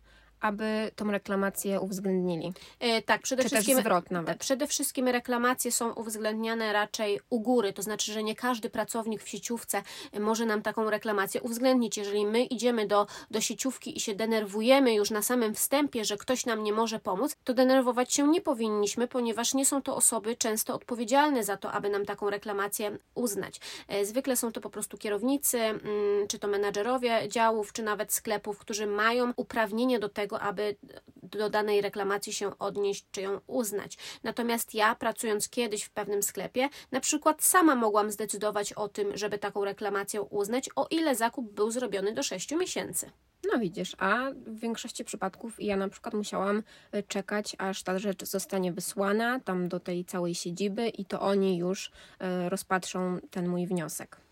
aby 0.43 0.91
tą 0.95 1.12
reklamację 1.12 1.79
uwzględnili. 1.79 2.53
E, 2.79 3.01
tak, 3.01 3.21
przede 3.21 3.43
Czy 3.43 3.50
wszystkim. 3.50 3.77
Zwrot 3.77 4.12
nawet. 4.12 4.38
Przede 4.38 4.67
wszystkim 4.67 5.07
reklamacje 5.07 5.71
są 5.71 5.93
uwzględniane 5.93 6.73
raczej 6.73 7.19
u 7.29 7.39
góry, 7.39 7.73
to 7.73 7.81
znaczy, 7.81 8.13
że 8.13 8.23
nie 8.23 8.35
każdy 8.35 8.69
pracownik 8.69 9.23
w 9.23 9.29
sieciówce 9.29 9.83
może 10.19 10.45
nam 10.45 10.62
taką 10.62 10.89
reklamację 10.89 11.41
uwzględnić. 11.41 11.97
Jeżeli 11.97 12.25
my 12.25 12.43
idziemy 12.43 12.88
do, 12.88 13.07
do 13.31 13.41
sieciówki 13.41 13.97
i 13.97 14.00
się 14.00 14.15
denerwujemy 14.15 14.93
już 14.93 15.12
na 15.12 15.21
samym 15.21 15.55
wstępie, 15.55 16.05
że 16.05 16.17
ktoś 16.17 16.45
nam 16.45 16.63
nie 16.63 16.73
może 16.73 17.00
pomóc, 17.00 17.35
to 17.43 17.53
denerwować 17.53 18.13
się 18.13 18.27
nie 18.27 18.41
powinniśmy, 18.41 19.07
ponieważ 19.07 19.53
nie 19.53 19.65
są 19.65 19.81
to 19.81 19.95
osoby 19.95 20.35
często 20.35 20.75
odpowiedzialne 20.75 21.43
za 21.43 21.57
to, 21.57 21.71
aby 21.71 21.89
nam 21.89 22.05
taką 22.05 22.29
reklamację 22.29 22.97
uznać. 23.15 23.59
E, 23.88 24.05
zwykle 24.05 24.35
są 24.35 24.51
to 24.51 24.62
po 24.62 24.69
prostu 24.69 24.97
kierownicy, 24.97 25.59
mm, 25.59 26.27
czy 26.27 26.39
to 26.39 26.47
menadżerowie 26.47 27.29
działów, 27.29 27.73
czy 27.73 27.83
nawet 27.83 28.13
sklepów, 28.13 28.57
którzy 28.57 28.88
mają 28.88 29.33
uprawnienie 29.35 30.00
do 30.00 30.09
tego, 30.09 30.32
tego, 30.33 30.41
aby 30.41 30.75
do 31.23 31.49
danej 31.49 31.81
reklamacji 31.81 32.33
się 32.33 32.57
odnieść 32.59 33.05
czy 33.11 33.21
ją 33.21 33.39
uznać. 33.47 33.97
Natomiast 34.23 34.73
ja, 34.73 34.95
pracując 34.95 35.49
kiedyś 35.49 35.83
w 35.83 35.89
pewnym 35.89 36.23
sklepie, 36.23 36.69
na 36.91 36.99
przykład 36.99 37.43
sama 37.43 37.75
mogłam 37.75 38.11
zdecydować 38.11 38.73
o 38.73 38.87
tym, 38.87 39.17
żeby 39.17 39.37
taką 39.37 39.65
reklamację 39.65 40.21
uznać, 40.21 40.69
o 40.75 40.87
ile 40.91 41.15
zakup 41.15 41.53
był 41.53 41.71
zrobiony 41.71 42.13
do 42.13 42.23
6 42.23 42.51
miesięcy. 42.51 43.11
No 43.51 43.59
widzisz, 43.59 43.95
a 43.97 44.31
w 44.45 44.59
większości 44.59 45.03
przypadków 45.03 45.53
ja 45.59 45.77
na 45.77 45.89
przykład 45.89 46.13
musiałam 46.13 46.63
y, 46.95 47.03
czekać, 47.03 47.55
aż 47.57 47.83
ta 47.83 47.99
rzecz 47.99 48.25
zostanie 48.25 48.71
wysłana 48.71 49.39
tam 49.39 49.69
do 49.69 49.79
tej 49.79 50.05
całej 50.05 50.35
siedziby 50.35 50.89
i 50.89 51.05
to 51.05 51.21
oni 51.21 51.57
już 51.57 51.87
y, 51.87 52.49
rozpatrzą 52.49 53.19
ten 53.31 53.47
mój 53.47 53.67
wniosek. 53.67 54.23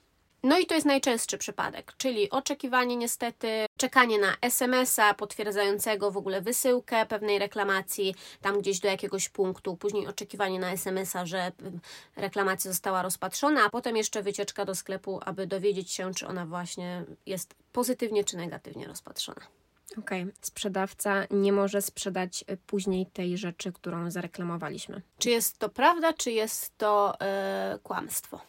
No 0.43 0.59
i 0.59 0.65
to 0.65 0.75
jest 0.75 0.87
najczęstszy 0.87 1.37
przypadek, 1.37 1.93
czyli 1.97 2.29
oczekiwanie 2.29 2.95
niestety, 2.95 3.65
czekanie 3.77 4.19
na 4.19 4.35
SMS-a 4.41 5.13
potwierdzającego 5.13 6.11
w 6.11 6.17
ogóle 6.17 6.41
wysyłkę 6.41 7.05
pewnej 7.05 7.39
reklamacji, 7.39 8.15
tam 8.41 8.59
gdzieś 8.59 8.79
do 8.79 8.87
jakiegoś 8.87 9.29
punktu, 9.29 9.77
później 9.77 10.07
oczekiwanie 10.07 10.59
na 10.59 10.71
SMS-a, 10.71 11.25
że 11.25 11.51
reklamacja 12.15 12.71
została 12.71 13.01
rozpatrzona, 13.01 13.65
a 13.65 13.69
potem 13.69 13.97
jeszcze 13.97 14.23
wycieczka 14.23 14.65
do 14.65 14.75
sklepu, 14.75 15.19
aby 15.25 15.47
dowiedzieć 15.47 15.91
się, 15.91 16.13
czy 16.13 16.27
ona 16.27 16.45
właśnie 16.45 17.03
jest 17.25 17.55
pozytywnie 17.71 18.23
czy 18.23 18.37
negatywnie 18.37 18.87
rozpatrzona. 18.87 19.41
Okej, 19.97 20.21
okay. 20.21 20.33
sprzedawca 20.41 21.25
nie 21.31 21.53
może 21.53 21.81
sprzedać 21.81 22.45
y, 22.51 22.57
później 22.57 23.05
tej 23.05 23.37
rzeczy, 23.37 23.71
którą 23.71 24.11
zareklamowaliśmy. 24.11 25.01
Czy 25.19 25.29
jest 25.29 25.57
to 25.57 25.69
prawda, 25.69 26.13
czy 26.13 26.31
jest 26.31 26.77
to 26.77 27.17
yy, 27.73 27.79
kłamstwo? 27.79 28.39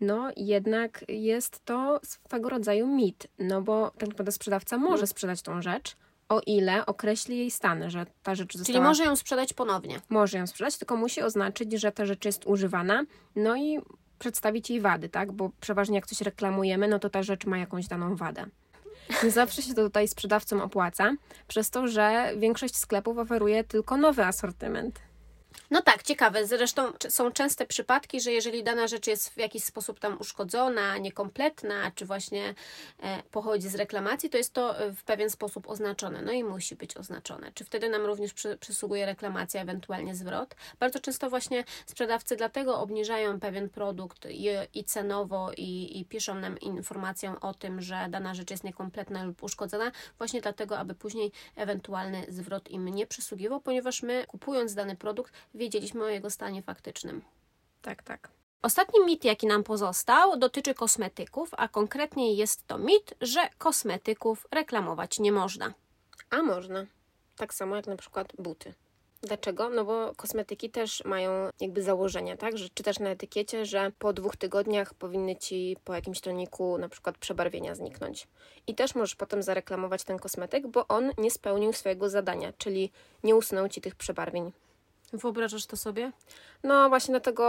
No, 0.00 0.30
jednak 0.36 1.04
jest 1.08 1.64
to 1.64 2.00
swego 2.04 2.48
rodzaju 2.48 2.86
mit, 2.86 3.26
no 3.38 3.62
bo 3.62 3.90
tak 3.90 4.08
naprawdę 4.08 4.32
sprzedawca 4.32 4.78
może 4.78 4.90
hmm. 4.90 5.06
sprzedać 5.06 5.42
tą 5.42 5.62
rzecz, 5.62 5.96
o 6.28 6.40
ile 6.46 6.86
określi 6.86 7.38
jej 7.38 7.50
stan, 7.50 7.90
że 7.90 8.06
ta 8.22 8.34
rzecz 8.34 8.56
została... 8.56 8.74
Czyli 8.74 8.88
może 8.88 9.04
ją 9.04 9.16
sprzedać 9.16 9.52
ponownie. 9.52 10.00
Może 10.08 10.38
ją 10.38 10.46
sprzedać, 10.46 10.78
tylko 10.78 10.96
musi 10.96 11.22
oznaczyć, 11.22 11.80
że 11.80 11.92
ta 11.92 12.06
rzecz 12.06 12.24
jest 12.24 12.46
używana, 12.46 13.04
no 13.36 13.56
i 13.56 13.78
przedstawić 14.18 14.70
jej 14.70 14.80
wady, 14.80 15.08
tak? 15.08 15.32
Bo 15.32 15.50
przeważnie 15.60 15.96
jak 15.96 16.06
coś 16.06 16.20
reklamujemy, 16.20 16.88
no 16.88 16.98
to 16.98 17.10
ta 17.10 17.22
rzecz 17.22 17.46
ma 17.46 17.58
jakąś 17.58 17.86
daną 17.86 18.16
wadę. 18.16 18.46
Nie 19.24 19.30
zawsze 19.30 19.62
się 19.62 19.74
to 19.74 19.82
tutaj 19.82 20.08
sprzedawcom 20.08 20.60
opłaca, 20.60 21.12
przez 21.46 21.70
to, 21.70 21.88
że 21.88 22.32
większość 22.36 22.76
sklepów 22.76 23.18
oferuje 23.18 23.64
tylko 23.64 23.96
nowy 23.96 24.24
asortyment. 24.24 25.00
No 25.70 25.82
tak, 25.82 26.02
ciekawe. 26.02 26.46
Zresztą 26.46 26.92
są 27.08 27.32
częste 27.32 27.66
przypadki, 27.66 28.20
że 28.20 28.32
jeżeli 28.32 28.64
dana 28.64 28.88
rzecz 28.88 29.06
jest 29.06 29.28
w 29.28 29.36
jakiś 29.36 29.64
sposób 29.64 30.00
tam 30.00 30.16
uszkodzona, 30.20 30.98
niekompletna, 30.98 31.90
czy 31.94 32.06
właśnie 32.06 32.54
e, 33.02 33.22
pochodzi 33.30 33.68
z 33.68 33.74
reklamacji, 33.74 34.30
to 34.30 34.38
jest 34.38 34.52
to 34.52 34.78
e, 34.78 34.92
w 34.92 35.04
pewien 35.04 35.30
sposób 35.30 35.68
oznaczone. 35.68 36.22
No 36.22 36.32
i 36.32 36.44
musi 36.44 36.76
być 36.76 36.96
oznaczone. 36.96 37.52
Czy 37.54 37.64
wtedy 37.64 37.88
nam 37.88 38.06
również 38.06 38.32
przy, 38.32 38.56
przysługuje 38.56 39.06
reklamacja, 39.06 39.60
ewentualnie 39.60 40.14
zwrot? 40.14 40.54
Bardzo 40.78 41.00
często 41.00 41.30
właśnie 41.30 41.64
sprzedawcy 41.86 42.36
dlatego 42.36 42.80
obniżają 42.80 43.40
pewien 43.40 43.68
produkt 43.68 44.26
i, 44.30 44.48
i 44.74 44.84
cenowo, 44.84 45.50
i, 45.56 46.00
i 46.00 46.04
piszą 46.04 46.34
nam 46.34 46.58
informację 46.58 47.34
o 47.40 47.54
tym, 47.54 47.82
że 47.82 48.06
dana 48.10 48.34
rzecz 48.34 48.50
jest 48.50 48.64
niekompletna 48.64 49.24
lub 49.24 49.42
uszkodzona, 49.42 49.92
właśnie 50.18 50.40
dlatego, 50.40 50.78
aby 50.78 50.94
później 50.94 51.32
ewentualny 51.56 52.26
zwrot 52.28 52.70
im 52.70 52.88
nie 52.88 53.06
przysługiwał, 53.06 53.60
ponieważ 53.60 54.02
my 54.02 54.24
kupując 54.28 54.74
dany 54.74 54.96
produkt 54.96 55.32
wiedzieliśmy 55.54 56.04
o 56.04 56.08
jego 56.08 56.30
stanie 56.30 56.62
faktycznym. 56.62 57.22
Tak, 57.82 58.02
tak. 58.02 58.28
Ostatni 58.62 59.04
mit, 59.04 59.24
jaki 59.24 59.46
nam 59.46 59.64
pozostał, 59.64 60.36
dotyczy 60.36 60.74
kosmetyków, 60.74 61.50
a 61.56 61.68
konkretnie 61.68 62.34
jest 62.34 62.66
to 62.66 62.78
mit, 62.78 63.14
że 63.20 63.40
kosmetyków 63.58 64.46
reklamować 64.50 65.18
nie 65.18 65.32
można. 65.32 65.74
A 66.30 66.42
można. 66.42 66.86
Tak 67.36 67.54
samo 67.54 67.76
jak 67.76 67.86
na 67.86 67.96
przykład 67.96 68.32
buty. 68.38 68.74
Dlaczego? 69.22 69.68
No 69.68 69.84
bo 69.84 70.12
kosmetyki 70.16 70.70
też 70.70 71.04
mają 71.04 71.30
jakby 71.60 71.82
założenia, 71.82 72.36
tak? 72.36 72.58
Że 72.58 72.68
czytasz 72.68 72.98
na 72.98 73.10
etykiecie, 73.10 73.66
że 73.66 73.92
po 73.98 74.12
dwóch 74.12 74.36
tygodniach 74.36 74.94
powinny 74.94 75.36
ci 75.36 75.76
po 75.84 75.94
jakimś 75.94 76.20
toniku 76.20 76.78
na 76.78 76.88
przykład 76.88 77.18
przebarwienia 77.18 77.74
zniknąć. 77.74 78.28
I 78.66 78.74
też 78.74 78.94
możesz 78.94 79.14
potem 79.14 79.42
zareklamować 79.42 80.04
ten 80.04 80.18
kosmetyk, 80.18 80.66
bo 80.66 80.88
on 80.88 81.10
nie 81.18 81.30
spełnił 81.30 81.72
swojego 81.72 82.10
zadania, 82.10 82.52
czyli 82.58 82.92
nie 83.24 83.36
usunął 83.36 83.68
ci 83.68 83.80
tych 83.80 83.94
przebarwień. 83.94 84.52
Wyobrażasz 85.12 85.66
to 85.66 85.76
sobie? 85.76 86.12
No 86.62 86.88
właśnie 86.88 87.12
dlatego 87.12 87.44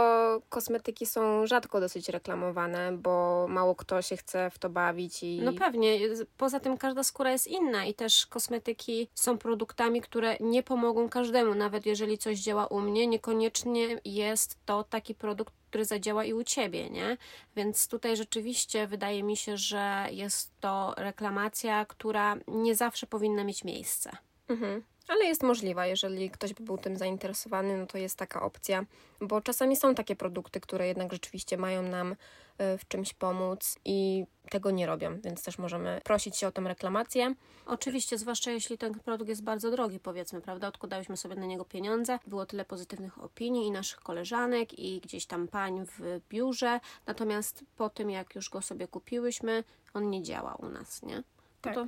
kosmetyki 0.48 1.06
są 1.06 1.46
rzadko 1.46 1.80
dosyć 1.80 2.08
reklamowane, 2.08 2.92
bo 2.92 3.46
mało 3.48 3.74
kto 3.74 4.02
się 4.02 4.16
chce 4.16 4.50
w 4.50 4.58
to 4.58 4.70
bawić 4.70 5.22
i... 5.22 5.40
No 5.42 5.52
pewnie. 5.52 5.98
Poza 6.36 6.60
tym 6.60 6.78
każda 6.78 7.02
skóra 7.02 7.32
jest 7.32 7.46
inna 7.46 7.84
i 7.84 7.94
też 7.94 8.26
kosmetyki 8.26 9.08
są 9.14 9.38
produktami, 9.38 10.00
które 10.00 10.36
nie 10.40 10.62
pomogą 10.62 11.08
każdemu. 11.08 11.54
Nawet 11.54 11.86
jeżeli 11.86 12.18
coś 12.18 12.38
działa 12.38 12.66
u 12.66 12.80
mnie, 12.80 13.06
niekoniecznie 13.06 14.00
jest 14.04 14.58
to 14.66 14.84
taki 14.84 15.14
produkt, 15.14 15.54
który 15.70 15.84
zadziała 15.84 16.24
i 16.24 16.32
u 16.32 16.44
ciebie, 16.44 16.90
nie? 16.90 17.16
Więc 17.56 17.88
tutaj 17.88 18.16
rzeczywiście 18.16 18.86
wydaje 18.86 19.22
mi 19.22 19.36
się, 19.36 19.56
że 19.56 20.06
jest 20.10 20.60
to 20.60 20.94
reklamacja, 20.96 21.84
która 21.84 22.36
nie 22.48 22.74
zawsze 22.74 23.06
powinna 23.06 23.44
mieć 23.44 23.64
miejsce. 23.64 24.10
Mhm 24.48 24.82
ale 25.08 25.24
jest 25.24 25.42
możliwa, 25.42 25.86
jeżeli 25.86 26.30
ktoś 26.30 26.54
by 26.54 26.62
był 26.64 26.78
tym 26.78 26.96
zainteresowany, 26.96 27.78
no 27.78 27.86
to 27.86 27.98
jest 27.98 28.16
taka 28.16 28.42
opcja, 28.42 28.84
bo 29.20 29.40
czasami 29.40 29.76
są 29.76 29.94
takie 29.94 30.16
produkty, 30.16 30.60
które 30.60 30.88
jednak 30.88 31.12
rzeczywiście 31.12 31.56
mają 31.56 31.82
nam 31.82 32.16
e, 32.58 32.78
w 32.78 32.88
czymś 32.88 33.14
pomóc 33.14 33.78
i 33.84 34.24
tego 34.50 34.70
nie 34.70 34.86
robią, 34.86 35.20
więc 35.20 35.42
też 35.42 35.58
możemy 35.58 36.00
prosić 36.04 36.36
się 36.36 36.48
o 36.48 36.52
tą 36.52 36.64
reklamację. 36.64 37.34
Oczywiście, 37.66 38.18
zwłaszcza 38.18 38.50
jeśli 38.50 38.78
ten 38.78 38.94
produkt 38.94 39.28
jest 39.28 39.42
bardzo 39.42 39.70
drogi, 39.70 40.00
powiedzmy, 40.00 40.40
prawda? 40.40 40.68
Odkładałyśmy 40.68 41.16
sobie 41.16 41.36
na 41.36 41.46
niego 41.46 41.64
pieniądze, 41.64 42.18
było 42.26 42.46
tyle 42.46 42.64
pozytywnych 42.64 43.22
opinii 43.22 43.66
i 43.66 43.70
naszych 43.70 44.00
koleżanek 44.00 44.78
i 44.78 45.00
gdzieś 45.00 45.26
tam 45.26 45.48
pań 45.48 45.84
w 45.86 46.20
biurze, 46.28 46.80
natomiast 47.06 47.64
po 47.76 47.90
tym, 47.90 48.10
jak 48.10 48.34
już 48.34 48.50
go 48.50 48.62
sobie 48.62 48.88
kupiłyśmy, 48.88 49.64
on 49.94 50.10
nie 50.10 50.22
działa 50.22 50.54
u 50.54 50.68
nas, 50.68 51.02
nie? 51.02 51.22
Tak. 51.60 51.74
To 51.74 51.86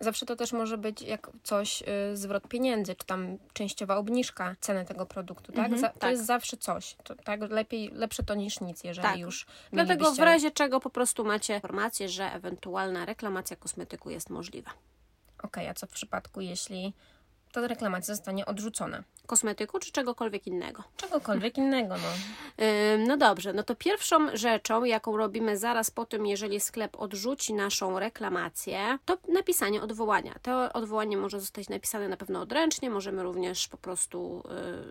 Zawsze 0.00 0.26
to 0.26 0.36
też 0.36 0.52
może 0.52 0.78
być 0.78 1.02
jak 1.02 1.30
coś, 1.42 1.82
y, 1.82 2.16
zwrot 2.16 2.48
pieniędzy, 2.48 2.94
czy 2.94 3.06
tam 3.06 3.38
częściowa 3.52 3.96
obniżka 3.96 4.56
ceny 4.60 4.84
tego 4.84 5.06
produktu, 5.06 5.52
tak? 5.52 5.64
Mhm, 5.64 5.80
Za, 5.80 5.88
to 5.88 5.98
tak. 5.98 6.10
jest 6.10 6.26
zawsze 6.26 6.56
coś. 6.56 6.96
To, 7.04 7.14
tak? 7.14 7.50
Lepiej, 7.50 7.90
lepsze 7.92 8.22
to 8.22 8.34
niż 8.34 8.60
nic, 8.60 8.84
jeżeli 8.84 9.08
tak. 9.08 9.18
już 9.18 9.46
Dlatego 9.72 10.12
w 10.12 10.18
razie 10.18 10.50
czego 10.50 10.80
po 10.80 10.90
prostu 10.90 11.24
macie 11.24 11.54
informację, 11.54 12.08
że 12.08 12.32
ewentualna 12.32 13.04
reklamacja 13.04 13.56
kosmetyku 13.56 14.10
jest 14.10 14.30
możliwa. 14.30 14.70
Okej, 15.38 15.48
okay, 15.64 15.70
a 15.70 15.74
co 15.74 15.86
w 15.86 15.90
przypadku, 15.90 16.40
jeśli 16.40 16.94
ta 17.52 17.66
reklamacja 17.66 18.14
zostanie 18.14 18.46
odrzucona? 18.46 19.04
kosmetyku 19.30 19.78
czy 19.78 19.92
czegokolwiek 19.92 20.46
innego? 20.46 20.84
Czegokolwiek 20.96 21.58
innego, 21.58 21.94
no. 21.96 22.08
No 22.98 23.16
dobrze, 23.16 23.52
no 23.52 23.62
to 23.62 23.74
pierwszą 23.74 24.36
rzeczą, 24.36 24.84
jaką 24.84 25.16
robimy 25.16 25.56
zaraz 25.56 25.90
po 25.90 26.06
tym, 26.06 26.26
jeżeli 26.26 26.60
sklep 26.60 26.96
odrzuci 27.00 27.54
naszą 27.54 27.98
reklamację, 27.98 28.98
to 29.04 29.18
napisanie 29.28 29.82
odwołania. 29.82 30.34
To 30.42 30.72
odwołanie 30.72 31.16
może 31.16 31.40
zostać 31.40 31.68
napisane 31.68 32.08
na 32.08 32.16
pewno 32.16 32.40
odręcznie, 32.40 32.90
możemy 32.90 33.22
również 33.22 33.68
po 33.68 33.76
prostu 33.76 34.42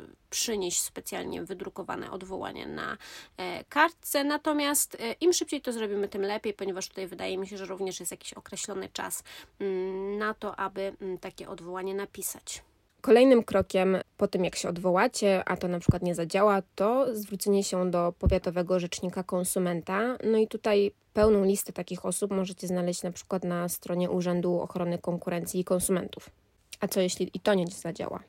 y, 0.09 0.29
przynieść 0.29 0.81
specjalnie 0.81 1.43
wydrukowane 1.43 2.11
odwołanie 2.11 2.67
na 2.67 2.97
e, 3.37 3.63
kartce, 3.63 4.23
natomiast 4.23 4.95
e, 4.95 5.11
im 5.11 5.33
szybciej 5.33 5.61
to 5.61 5.73
zrobimy, 5.73 6.07
tym 6.07 6.21
lepiej, 6.21 6.53
ponieważ 6.53 6.87
tutaj 6.87 7.07
wydaje 7.07 7.37
mi 7.37 7.47
się, 7.47 7.57
że 7.57 7.65
również 7.65 7.99
jest 7.99 8.11
jakiś 8.11 8.33
określony 8.33 8.89
czas 8.93 9.23
mm, 9.59 10.17
na 10.17 10.33
to, 10.33 10.55
aby 10.55 10.93
mm, 11.01 11.17
takie 11.17 11.49
odwołanie 11.49 11.95
napisać. 11.95 12.68
Kolejnym 13.01 13.43
krokiem 13.43 13.97
po 14.17 14.27
tym, 14.27 14.45
jak 14.45 14.55
się 14.55 14.69
odwołacie, 14.69 15.43
a 15.45 15.57
to 15.57 15.67
na 15.67 15.79
przykład 15.79 16.01
nie 16.01 16.15
zadziała, 16.15 16.61
to 16.75 17.15
zwrócenie 17.15 17.63
się 17.63 17.91
do 17.91 18.13
powiatowego 18.19 18.79
rzecznika 18.79 19.23
konsumenta. 19.23 20.17
No 20.23 20.37
i 20.37 20.47
tutaj 20.47 20.91
pełną 21.13 21.45
listę 21.45 21.73
takich 21.73 22.05
osób 22.05 22.31
możecie 22.31 22.67
znaleźć 22.67 23.03
na 23.03 23.11
przykład 23.11 23.43
na 23.43 23.69
stronie 23.69 24.09
Urzędu 24.09 24.59
Ochrony 24.59 24.97
Konkurencji 24.97 25.59
i 25.59 25.63
Konsumentów. 25.63 26.29
A 26.79 26.87
co 26.87 27.01
jeśli 27.01 27.31
i 27.33 27.39
to 27.39 27.53
nie 27.53 27.67
zadziała? 27.67 28.19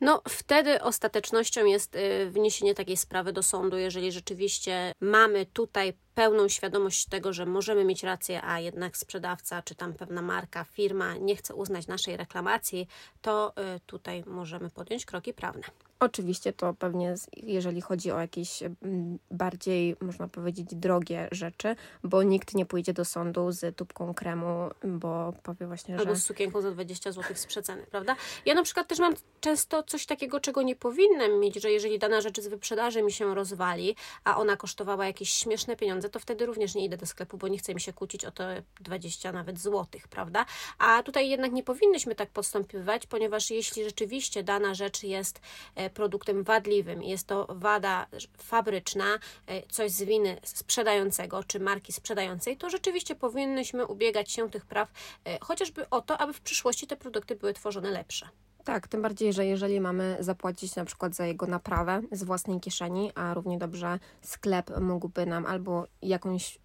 No 0.00 0.22
wtedy 0.28 0.82
ostatecznością 0.82 1.64
jest 1.64 1.96
y, 1.96 2.30
wniesienie 2.30 2.74
takiej 2.74 2.96
sprawy 2.96 3.32
do 3.32 3.42
sądu, 3.42 3.76
jeżeli 3.76 4.12
rzeczywiście 4.12 4.92
mamy 5.00 5.46
tutaj 5.46 5.92
pełną 6.14 6.48
świadomość 6.48 7.06
tego, 7.06 7.32
że 7.32 7.46
możemy 7.46 7.84
mieć 7.84 8.02
rację, 8.02 8.42
a 8.44 8.60
jednak 8.60 8.96
sprzedawca 8.96 9.62
czy 9.62 9.74
tam 9.74 9.94
pewna 9.94 10.22
marka, 10.22 10.64
firma 10.64 11.16
nie 11.16 11.36
chce 11.36 11.54
uznać 11.54 11.86
naszej 11.86 12.16
reklamacji, 12.16 12.88
to 13.22 13.52
y, 13.76 13.80
tutaj 13.80 14.24
możemy 14.26 14.70
podjąć 14.70 15.06
kroki 15.06 15.34
prawne. 15.34 15.62
Oczywiście 16.00 16.52
to 16.52 16.74
pewnie, 16.74 17.14
jeżeli 17.36 17.80
chodzi 17.80 18.12
o 18.12 18.20
jakieś 18.20 18.62
mm, 18.62 19.18
bardziej, 19.30 19.96
można 20.00 20.28
powiedzieć, 20.28 20.74
drogie 20.74 21.28
rzeczy, 21.32 21.76
bo 22.04 22.22
nikt 22.22 22.54
nie 22.54 22.66
pójdzie 22.66 22.92
do 22.92 23.04
sądu 23.04 23.52
z 23.52 23.76
tubką 23.76 24.14
kremu, 24.14 24.70
bo 24.84 25.32
powie 25.42 25.66
właśnie, 25.66 25.98
Albo 25.98 26.14
że... 26.14 26.20
z 26.20 26.24
sukienką 26.24 26.60
za 26.60 26.70
20 26.70 27.12
zł 27.12 27.36
z 27.36 27.46
przeceny, 27.46 27.86
prawda? 27.90 28.16
Ja 28.46 28.54
na 28.54 28.62
przykład 28.62 28.88
też 28.88 28.98
mam 28.98 29.14
często 29.40 29.82
coś 29.82 30.06
takiego, 30.06 30.40
czego 30.40 30.62
nie 30.62 30.76
powinnam 30.76 31.40
mieć, 31.40 31.62
że 31.62 31.70
jeżeli 31.70 31.98
dana 31.98 32.20
rzecz 32.20 32.40
z 32.40 32.46
wyprzedaży 32.46 33.02
mi 33.02 33.12
się 33.12 33.34
rozwali, 33.34 33.96
a 34.24 34.36
ona 34.36 34.56
kosztowała 34.56 35.06
jakieś 35.06 35.30
śmieszne 35.30 35.76
pieniądze, 35.76 36.08
to 36.08 36.18
wtedy 36.18 36.46
również 36.46 36.74
nie 36.74 36.84
idę 36.84 36.96
do 36.96 37.06
sklepu, 37.06 37.38
bo 37.38 37.48
nie 37.48 37.58
chcę 37.58 37.74
mi 37.74 37.80
się 37.80 37.92
kłócić 37.92 38.24
o 38.24 38.30
te 38.30 38.62
20 38.80 39.32
nawet 39.32 39.60
złotych, 39.60 40.08
prawda? 40.08 40.46
A 40.78 41.02
tutaj 41.02 41.28
jednak 41.30 41.52
nie 41.52 41.62
powinnyśmy 41.62 42.14
tak 42.14 42.30
postępować, 42.30 43.06
ponieważ 43.06 43.50
jeśli 43.50 43.84
rzeczywiście 43.84 44.42
dana 44.42 44.74
rzecz 44.74 45.02
jest 45.02 45.40
e, 45.74 45.83
produktem 45.90 46.44
wadliwym, 46.44 47.02
jest 47.02 47.26
to 47.26 47.46
wada 47.50 48.06
fabryczna, 48.38 49.18
e, 49.46 49.62
coś 49.62 49.90
z 49.90 50.02
winy 50.02 50.40
sprzedającego 50.42 51.44
czy 51.44 51.60
marki 51.60 51.92
sprzedającej, 51.92 52.56
to 52.56 52.70
rzeczywiście 52.70 53.14
powinnyśmy 53.14 53.86
ubiegać 53.86 54.32
się 54.32 54.50
tych 54.50 54.66
praw 54.66 54.92
e, 55.24 55.38
chociażby 55.40 55.90
o 55.90 56.00
to, 56.00 56.18
aby 56.18 56.32
w 56.32 56.40
przyszłości 56.40 56.86
te 56.86 56.96
produkty 56.96 57.36
były 57.36 57.52
tworzone 57.52 57.90
lepsze. 57.90 58.28
Tak, 58.64 58.88
tym 58.88 59.02
bardziej, 59.02 59.32
że 59.32 59.46
jeżeli 59.46 59.80
mamy 59.80 60.16
zapłacić 60.20 60.76
na 60.76 60.84
przykład 60.84 61.14
za 61.14 61.26
jego 61.26 61.46
naprawę 61.46 62.02
z 62.12 62.24
własnej 62.24 62.60
kieszeni, 62.60 63.12
a 63.14 63.34
równie 63.34 63.58
dobrze 63.58 63.98
sklep 64.22 64.80
mógłby 64.80 65.26
nam 65.26 65.46
albo 65.46 65.86
jakąś 66.02 66.58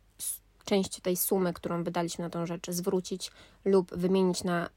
część 0.65 1.01
tej 1.01 1.17
sumy, 1.17 1.53
którą 1.53 1.83
wydaliśmy 1.83 2.23
na 2.23 2.29
tą 2.29 2.45
rzecz, 2.45 2.71
zwrócić 2.71 3.31
lub 3.65 3.95
wymienić 3.95 4.43
na 4.43 4.69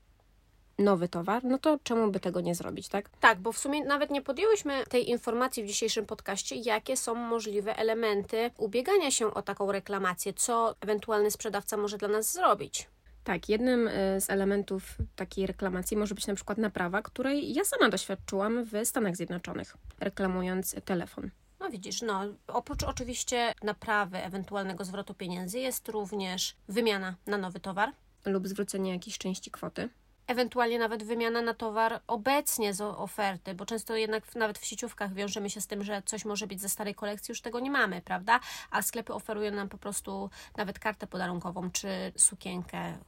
nowy 0.79 1.09
towar, 1.09 1.45
no 1.45 1.59
to 1.59 1.79
czemu 1.83 2.11
by 2.11 2.21
tego 2.21 2.41
nie 2.41 2.55
zrobić, 2.55 2.89
tak? 2.89 3.09
Tak, 3.21 3.41
bo 3.41 3.53
w 3.53 3.59
sumie 3.59 3.85
nawet 3.85 4.11
nie 4.11 4.23
podjęłyśmy 4.23 4.85
tej 4.87 5.11
informacji 5.11 5.65
w 5.65 5.67
dzisiejszym 5.67 6.07
podcaście, 6.07 6.57
jakie 6.57 6.97
są 6.97 7.15
możliwe 7.15 7.77
elementy 7.77 8.51
ubiegania 8.57 9.11
się 9.11 9.35
o 9.35 9.43
taką 9.43 9.73
reklamację, 9.73 10.33
co 10.33 10.75
ewentualny 10.81 11.31
sprzedawca 11.31 11.77
może 11.77 11.99
dla 11.99 12.09
nas 12.09 12.33
zrobić. 12.33 12.89
Tak, 13.25 13.49
jednym 13.49 13.89
y, 13.89 14.21
z 14.21 14.31
elementów 14.31 14.99
takiej 15.17 15.47
reklamacji 15.47 15.97
może 15.97 16.15
być 16.15 16.27
na 16.27 16.35
przykład 16.35 16.59
naprawa, 16.59 17.03
której 17.03 17.55
ja 17.55 17.65
sama 17.65 17.89
doświadczyłam 17.89 18.65
w 18.65 18.73
Stanach 18.85 19.17
Zjednoczonych, 19.17 19.77
reklamując 20.01 20.77
telefon. 20.85 21.31
No 21.61 21.71
widzisz, 21.71 22.03
no 22.03 22.21
oprócz 22.47 22.83
oczywiście 22.83 23.53
naprawy, 23.63 24.19
ewentualnego 24.19 24.85
zwrotu 24.85 25.15
pieniędzy 25.15 25.59
jest 25.59 25.89
również 25.89 26.57
wymiana 26.69 27.15
na 27.27 27.39
nowy 27.39 27.61
towar. 27.61 27.93
Lub 28.25 28.49
zwrócenie 28.49 28.93
jakiejś 28.93 29.19
części 29.19 29.51
kwoty 29.51 29.89
ewentualnie 30.27 30.79
nawet 30.79 31.05
wymiana 31.05 31.43
na 31.43 31.55
towar 31.55 32.01
obecnie 32.07 32.75
z 32.75 32.81
oferty, 32.81 33.55
bo 33.55 33.67
często 33.67 33.97
jednak 33.97 34.35
nawet 34.35 34.59
w 34.59 34.65
sieciówkach 34.65 35.15
wiążemy 35.15 35.51
się 35.51 35.61
z 35.61 35.67
tym, 35.67 35.85
że 35.85 36.03
coś 36.07 36.25
może 36.25 36.47
być 36.47 36.61
ze 36.61 36.69
starej 36.69 36.95
kolekcji, 36.95 37.33
już 37.33 37.41
tego 37.41 37.61
nie 37.61 37.71
mamy, 37.71 38.03
prawda? 38.03 38.41
A 38.71 38.83
sklepy 38.83 39.15
oferują 39.15 39.51
nam 39.51 39.69
po 39.69 39.79
prostu 39.79 40.31
nawet 40.57 40.79
kartę 40.79 41.07
podarunkową 41.07 41.71
czy 41.71 41.89
sukienkę 42.17 42.99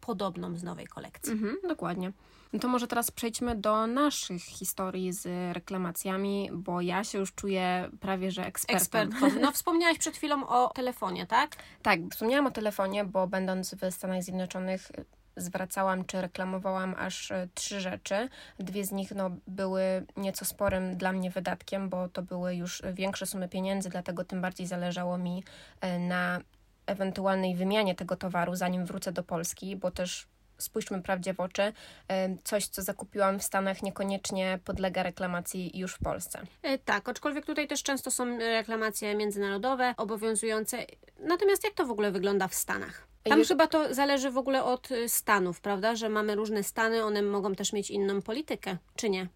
podobną 0.00 0.56
z 0.56 0.62
nowej 0.62 0.86
kolekcji. 0.86 1.32
Mhm, 1.32 1.56
dokładnie. 1.68 2.12
No 2.52 2.58
to 2.58 2.68
może 2.68 2.86
teraz 2.86 3.10
przejdźmy 3.10 3.54
do 3.54 3.86
naszych 3.86 4.42
historii 4.42 5.12
z 5.12 5.54
reklamacjami, 5.54 6.50
bo 6.52 6.80
ja 6.80 7.04
się 7.04 7.18
już 7.18 7.34
czuję 7.34 7.90
prawie 8.00 8.30
że 8.30 8.46
ekspertem. 8.46 9.08
Ekspertką. 9.08 9.40
No 9.40 9.52
wspomniałaś 9.52 9.98
przed 9.98 10.16
chwilą 10.16 10.46
o 10.48 10.68
telefonie, 10.68 11.26
tak? 11.26 11.56
Tak, 11.82 12.00
wspomniałam 12.10 12.46
o 12.46 12.50
telefonie, 12.50 13.04
bo 13.04 13.26
będąc 13.26 13.74
w 13.74 13.94
Stanach 13.94 14.22
Zjednoczonych 14.22 14.90
zwracałam 15.36 16.04
czy 16.04 16.20
reklamowałam 16.20 16.94
aż 16.98 17.30
e, 17.30 17.48
trzy 17.54 17.80
rzeczy. 17.80 18.28
Dwie 18.58 18.84
z 18.84 18.92
nich 18.92 19.10
no, 19.10 19.30
były 19.46 20.06
nieco 20.16 20.44
sporym 20.44 20.96
dla 20.96 21.12
mnie 21.12 21.30
wydatkiem, 21.30 21.88
bo 21.88 22.08
to 22.08 22.22
były 22.22 22.54
już 22.54 22.82
większe 22.92 23.26
sumy 23.26 23.48
pieniędzy, 23.48 23.88
dlatego 23.88 24.24
tym 24.24 24.40
bardziej 24.40 24.66
zależało 24.66 25.18
mi 25.18 25.44
e, 25.80 25.98
na 25.98 26.40
ewentualnej 26.86 27.54
wymianie 27.54 27.94
tego 27.94 28.16
towaru, 28.16 28.54
zanim 28.54 28.86
wrócę 28.86 29.12
do 29.12 29.22
Polski, 29.22 29.76
bo 29.76 29.90
też 29.90 30.26
spójrzmy 30.58 31.02
prawdzie 31.02 31.34
w 31.34 31.40
oczy, 31.40 31.72
e, 32.08 32.36
coś, 32.44 32.66
co 32.66 32.82
zakupiłam 32.82 33.38
w 33.38 33.42
Stanach, 33.42 33.82
niekoniecznie 33.82 34.58
podlega 34.64 35.02
reklamacji 35.02 35.78
już 35.78 35.94
w 35.94 35.98
Polsce. 35.98 36.42
Tak, 36.84 37.08
aczkolwiek 37.08 37.46
tutaj 37.46 37.68
też 37.68 37.82
często 37.82 38.10
są 38.10 38.38
reklamacje 38.38 39.14
międzynarodowe 39.14 39.94
obowiązujące. 39.96 40.86
Natomiast 41.18 41.64
jak 41.64 41.74
to 41.74 41.86
w 41.86 41.90
ogóle 41.90 42.12
wygląda 42.12 42.48
w 42.48 42.54
Stanach? 42.54 43.11
Tam 43.22 43.44
chyba 43.44 43.66
to 43.66 43.94
zależy 43.94 44.30
w 44.30 44.38
ogóle 44.38 44.64
od 44.64 44.90
y, 44.90 45.08
stanów, 45.08 45.60
prawda? 45.60 45.96
Że 45.96 46.08
mamy 46.08 46.34
różne 46.34 46.62
stany, 46.62 47.04
one 47.04 47.22
mogą 47.22 47.54
też 47.54 47.72
mieć 47.72 47.90
inną 47.90 48.22
politykę, 48.22 48.76
czy 48.96 49.10
nie? 49.10 49.28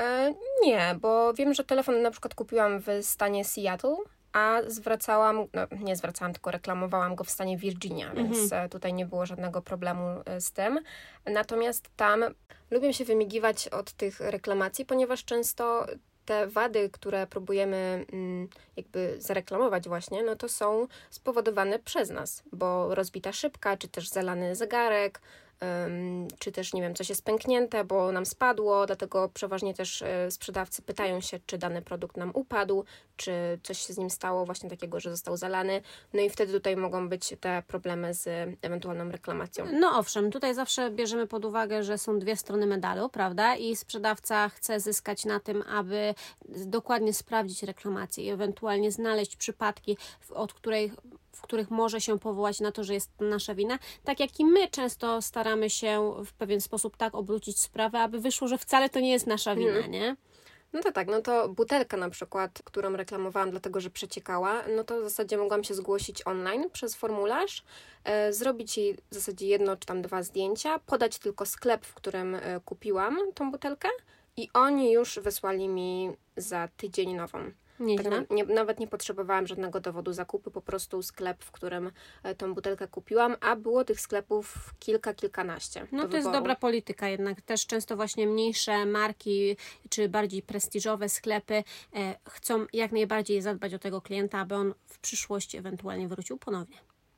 E, 0.00 0.34
nie, 0.62 0.96
bo 1.00 1.34
wiem, 1.34 1.54
że 1.54 1.64
telefon 1.64 2.02
na 2.02 2.10
przykład 2.10 2.34
kupiłam 2.34 2.80
w 2.80 2.86
stanie 3.02 3.44
Seattle, 3.44 3.96
a 4.32 4.60
zwracałam, 4.66 5.36
no 5.36 5.66
nie 5.80 5.96
zwracałam, 5.96 6.32
tylko 6.32 6.50
reklamowałam 6.50 7.14
go 7.14 7.24
w 7.24 7.30
stanie 7.30 7.58
Virginia, 7.58 8.10
mhm. 8.10 8.32
więc 8.32 8.52
e, 8.52 8.68
tutaj 8.68 8.92
nie 8.92 9.06
było 9.06 9.26
żadnego 9.26 9.62
problemu 9.62 10.22
e, 10.24 10.40
z 10.40 10.52
tym. 10.52 10.80
Natomiast 11.26 11.90
tam 11.96 12.24
lubię 12.70 12.94
się 12.94 13.04
wymigiwać 13.04 13.68
od 13.68 13.92
tych 13.92 14.20
reklamacji, 14.20 14.86
ponieważ 14.86 15.24
często 15.24 15.86
te 16.30 16.46
wady, 16.46 16.90
które 16.90 17.26
próbujemy 17.26 18.06
mm, 18.12 18.48
jakby 18.76 19.16
zareklamować 19.18 19.88
właśnie, 19.88 20.22
no 20.22 20.36
to 20.36 20.48
są 20.48 20.86
spowodowane 21.10 21.78
przez 21.78 22.10
nas, 22.10 22.42
bo 22.52 22.94
rozbita 22.94 23.32
szybka, 23.32 23.76
czy 23.76 23.88
też 23.88 24.08
zalany 24.08 24.56
zegarek, 24.56 25.20
czy 26.38 26.52
też, 26.52 26.72
nie 26.72 26.82
wiem, 26.82 26.94
coś 26.94 27.08
jest 27.08 27.24
pęknięte, 27.24 27.84
bo 27.84 28.12
nam 28.12 28.26
spadło, 28.26 28.86
dlatego 28.86 29.28
przeważnie 29.34 29.74
też 29.74 30.02
e, 30.02 30.30
sprzedawcy 30.30 30.82
pytają 30.82 31.20
się, 31.20 31.40
czy 31.46 31.58
dany 31.58 31.82
produkt 31.82 32.16
nam 32.16 32.30
upadł, 32.34 32.84
czy 33.16 33.32
coś 33.62 33.86
się 33.86 33.92
z 33.92 33.98
nim 33.98 34.10
stało 34.10 34.46
właśnie 34.46 34.70
takiego, 34.70 35.00
że 35.00 35.10
został 35.10 35.36
zalany, 35.36 35.82
no 36.12 36.20
i 36.20 36.30
wtedy 36.30 36.52
tutaj 36.52 36.76
mogą 36.76 37.08
być 37.08 37.34
te 37.40 37.62
problemy 37.66 38.14
z 38.14 38.28
ewentualną 38.62 39.10
reklamacją. 39.10 39.66
No 39.72 39.98
owszem, 39.98 40.30
tutaj 40.30 40.54
zawsze 40.54 40.90
bierzemy 40.90 41.26
pod 41.26 41.44
uwagę, 41.44 41.82
że 41.82 41.98
są 41.98 42.18
dwie 42.18 42.36
strony 42.36 42.66
medalu, 42.66 43.08
prawda, 43.08 43.56
i 43.56 43.76
sprzedawca 43.76 44.48
chce 44.48 44.80
zyskać 44.80 45.24
na 45.24 45.40
tym, 45.40 45.62
aby 45.62 46.14
dokładnie 46.48 47.14
sprawdzić 47.14 47.62
reklamację 47.62 48.24
i 48.24 48.30
ewentualnie 48.30 48.92
znaleźć 48.92 49.36
przypadki, 49.36 49.96
od 50.30 50.52
której 50.52 50.92
w 51.40 51.42
których 51.42 51.70
może 51.70 52.00
się 52.00 52.18
powołać 52.18 52.60
na 52.60 52.72
to, 52.72 52.84
że 52.84 52.94
jest 52.94 53.10
nasza 53.20 53.54
wina, 53.54 53.78
tak 54.04 54.20
jak 54.20 54.40
i 54.40 54.44
my 54.44 54.68
często 54.68 55.22
staramy 55.22 55.70
się 55.70 56.14
w 56.26 56.32
pewien 56.32 56.60
sposób 56.60 56.96
tak 56.96 57.14
obrócić 57.14 57.60
sprawę, 57.60 58.00
aby 58.00 58.20
wyszło, 58.20 58.48
że 58.48 58.58
wcale 58.58 58.88
to 58.88 59.00
nie 59.00 59.10
jest 59.10 59.26
nasza 59.26 59.56
wina, 59.56 59.72
hmm. 59.72 59.90
nie? 59.90 60.16
No 60.72 60.82
to 60.82 60.92
tak, 60.92 61.08
no 61.08 61.22
to 61.22 61.48
butelka 61.48 61.96
na 61.96 62.10
przykład, 62.10 62.62
którą 62.64 62.96
reklamowałam 62.96 63.50
dlatego, 63.50 63.80
że 63.80 63.90
przeciekała, 63.90 64.62
no 64.76 64.84
to 64.84 65.00
w 65.00 65.04
zasadzie 65.04 65.36
mogłam 65.36 65.64
się 65.64 65.74
zgłosić 65.74 66.26
online 66.26 66.70
przez 66.72 66.94
formularz, 66.94 67.64
e, 68.04 68.32
zrobić 68.32 68.78
jej 68.78 68.94
w 69.10 69.14
zasadzie 69.14 69.46
jedno 69.46 69.76
czy 69.76 69.86
tam 69.86 70.02
dwa 70.02 70.22
zdjęcia, 70.22 70.78
podać 70.78 71.18
tylko 71.18 71.46
sklep, 71.46 71.86
w 71.86 71.94
którym 71.94 72.34
e, 72.34 72.60
kupiłam 72.64 73.18
tą 73.34 73.50
butelkę 73.50 73.88
i 74.36 74.48
oni 74.54 74.92
już 74.92 75.18
wysłali 75.18 75.68
mi 75.68 76.10
za 76.36 76.68
tydzień 76.76 77.14
nową. 77.14 77.50
Tak, 77.80 78.30
nie, 78.30 78.44
nawet 78.44 78.80
nie 78.80 78.88
potrzebowałam 78.88 79.46
żadnego 79.46 79.80
dowodu 79.80 80.12
zakupu, 80.12 80.50
po 80.50 80.60
prostu 80.60 81.02
sklep, 81.02 81.44
w 81.44 81.50
którym 81.50 81.90
e, 82.22 82.34
tą 82.34 82.54
butelkę 82.54 82.88
kupiłam, 82.88 83.36
a 83.40 83.56
było 83.56 83.84
tych 83.84 84.00
sklepów 84.00 84.74
kilka, 84.78 85.14
kilkanaście. 85.14 85.80
No 85.80 85.86
to 85.86 85.96
wyboru. 85.96 86.16
jest 86.16 86.30
dobra 86.30 86.56
polityka 86.56 87.08
jednak. 87.08 87.40
Też 87.40 87.66
często 87.66 87.96
właśnie 87.96 88.26
mniejsze 88.26 88.86
marki, 88.86 89.56
czy 89.90 90.08
bardziej 90.08 90.42
prestiżowe 90.42 91.08
sklepy 91.08 91.64
e, 91.94 92.18
chcą 92.28 92.66
jak 92.72 92.92
najbardziej 92.92 93.42
zadbać 93.42 93.74
o 93.74 93.78
tego 93.78 94.00
klienta, 94.00 94.38
aby 94.38 94.54
on 94.54 94.74
w 94.86 94.98
przyszłości 94.98 95.56
ewentualnie 95.56 96.08
wrócił 96.08 96.38
ponownie. 96.38 96.76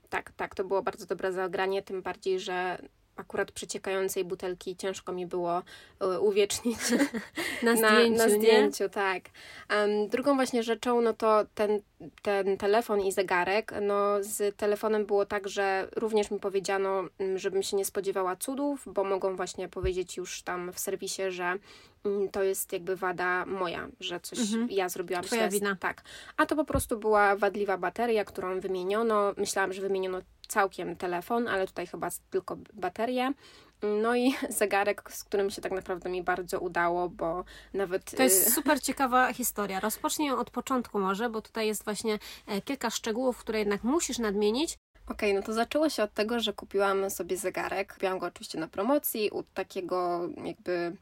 Tak, 0.08 0.32
tak, 0.32 0.54
to 0.54 0.64
było 0.64 0.82
bardzo 0.82 1.06
dobre 1.06 1.32
zagranie, 1.32 1.82
tym 1.82 2.02
bardziej, 2.02 2.40
że 2.40 2.78
akurat 3.22 3.52
przeciekającej 3.52 4.24
butelki 4.24 4.76
ciężko 4.76 5.12
mi 5.12 5.26
było 5.26 5.62
e, 6.00 6.20
uwiecznić 6.20 6.78
na 7.62 7.76
zdjęciu. 7.76 8.18
Na, 8.18 8.26
na 8.26 8.28
zdjęciu, 8.28 8.88
tak. 8.88 9.22
Um, 9.70 10.08
drugą 10.08 10.34
właśnie 10.34 10.62
rzeczą, 10.62 11.00
no 11.00 11.12
to 11.12 11.44
ten, 11.54 11.80
ten 12.22 12.56
telefon 12.56 13.00
i 13.00 13.12
zegarek. 13.12 13.74
No 13.82 14.16
z 14.20 14.56
telefonem 14.56 15.06
było 15.06 15.26
tak, 15.26 15.48
że 15.48 15.88
również 15.96 16.30
mi 16.30 16.40
powiedziano, 16.40 17.04
mm, 17.18 17.38
żebym 17.38 17.62
się 17.62 17.76
nie 17.76 17.84
spodziewała 17.84 18.36
cudów, 18.36 18.82
bo 18.86 19.04
mogą 19.04 19.36
właśnie 19.36 19.68
powiedzieć 19.68 20.16
już 20.16 20.42
tam 20.42 20.72
w 20.72 20.78
serwisie, 20.78 21.22
że 21.28 21.58
mm, 22.04 22.28
to 22.28 22.42
jest 22.42 22.72
jakby 22.72 22.96
wada 22.96 23.46
moja, 23.46 23.88
że 24.00 24.20
coś 24.20 24.38
mhm. 24.38 24.70
ja 24.70 24.88
zrobiłam 24.88 25.24
Twoja 25.24 25.48
wina. 25.48 25.76
Tak. 25.80 26.02
A 26.36 26.46
to 26.46 26.56
po 26.56 26.64
prostu 26.64 26.98
była 26.98 27.36
wadliwa 27.36 27.78
bateria, 27.78 28.24
którą 28.24 28.60
wymieniono. 28.60 29.34
Myślałam, 29.36 29.72
że 29.72 29.82
wymieniono 29.82 30.20
całkiem 30.48 30.96
telefon, 30.96 31.48
ale 31.48 31.66
tutaj 31.66 31.86
chyba 31.86 32.08
tylko 32.30 32.56
baterię. 32.72 33.32
No 33.82 34.16
i 34.16 34.34
zegarek, 34.60 35.12
z 35.12 35.24
którym 35.24 35.50
się 35.50 35.62
tak 35.62 35.72
naprawdę 35.72 36.10
mi 36.10 36.22
bardzo 36.22 36.60
udało, 36.60 37.08
bo 37.08 37.44
nawet. 37.74 38.16
To 38.16 38.22
jest 38.22 38.48
y, 38.48 38.50
super 38.56 38.80
ciekawa 38.80 39.32
historia. 39.32 39.80
Rozpocznij 39.80 40.28
ją 40.28 40.38
od 40.38 40.50
początku, 40.50 40.98
może, 40.98 41.30
bo 41.30 41.42
tutaj 41.42 41.66
jest 41.66 41.84
właśnie 41.84 42.18
e, 42.46 42.60
kilka 42.60 42.90
szczegółów, 42.90 43.38
które 43.38 43.58
jednak 43.58 43.84
musisz 43.84 44.18
nadmienić. 44.18 44.78
Okej, 45.06 45.30
okay, 45.30 45.40
no 45.40 45.46
to 45.46 45.52
zaczęło 45.52 45.88
się 45.88 46.02
od 46.02 46.14
tego, 46.14 46.40
że 46.40 46.52
kupiłam 46.52 47.10
sobie 47.10 47.36
zegarek. 47.36 47.94
Kupiłam 47.94 48.18
go 48.18 48.26
oczywiście 48.26 48.60
na 48.60 48.68
promocji 48.68 49.30
u 49.30 49.42
takiego 49.42 50.28
jakby 50.44 50.96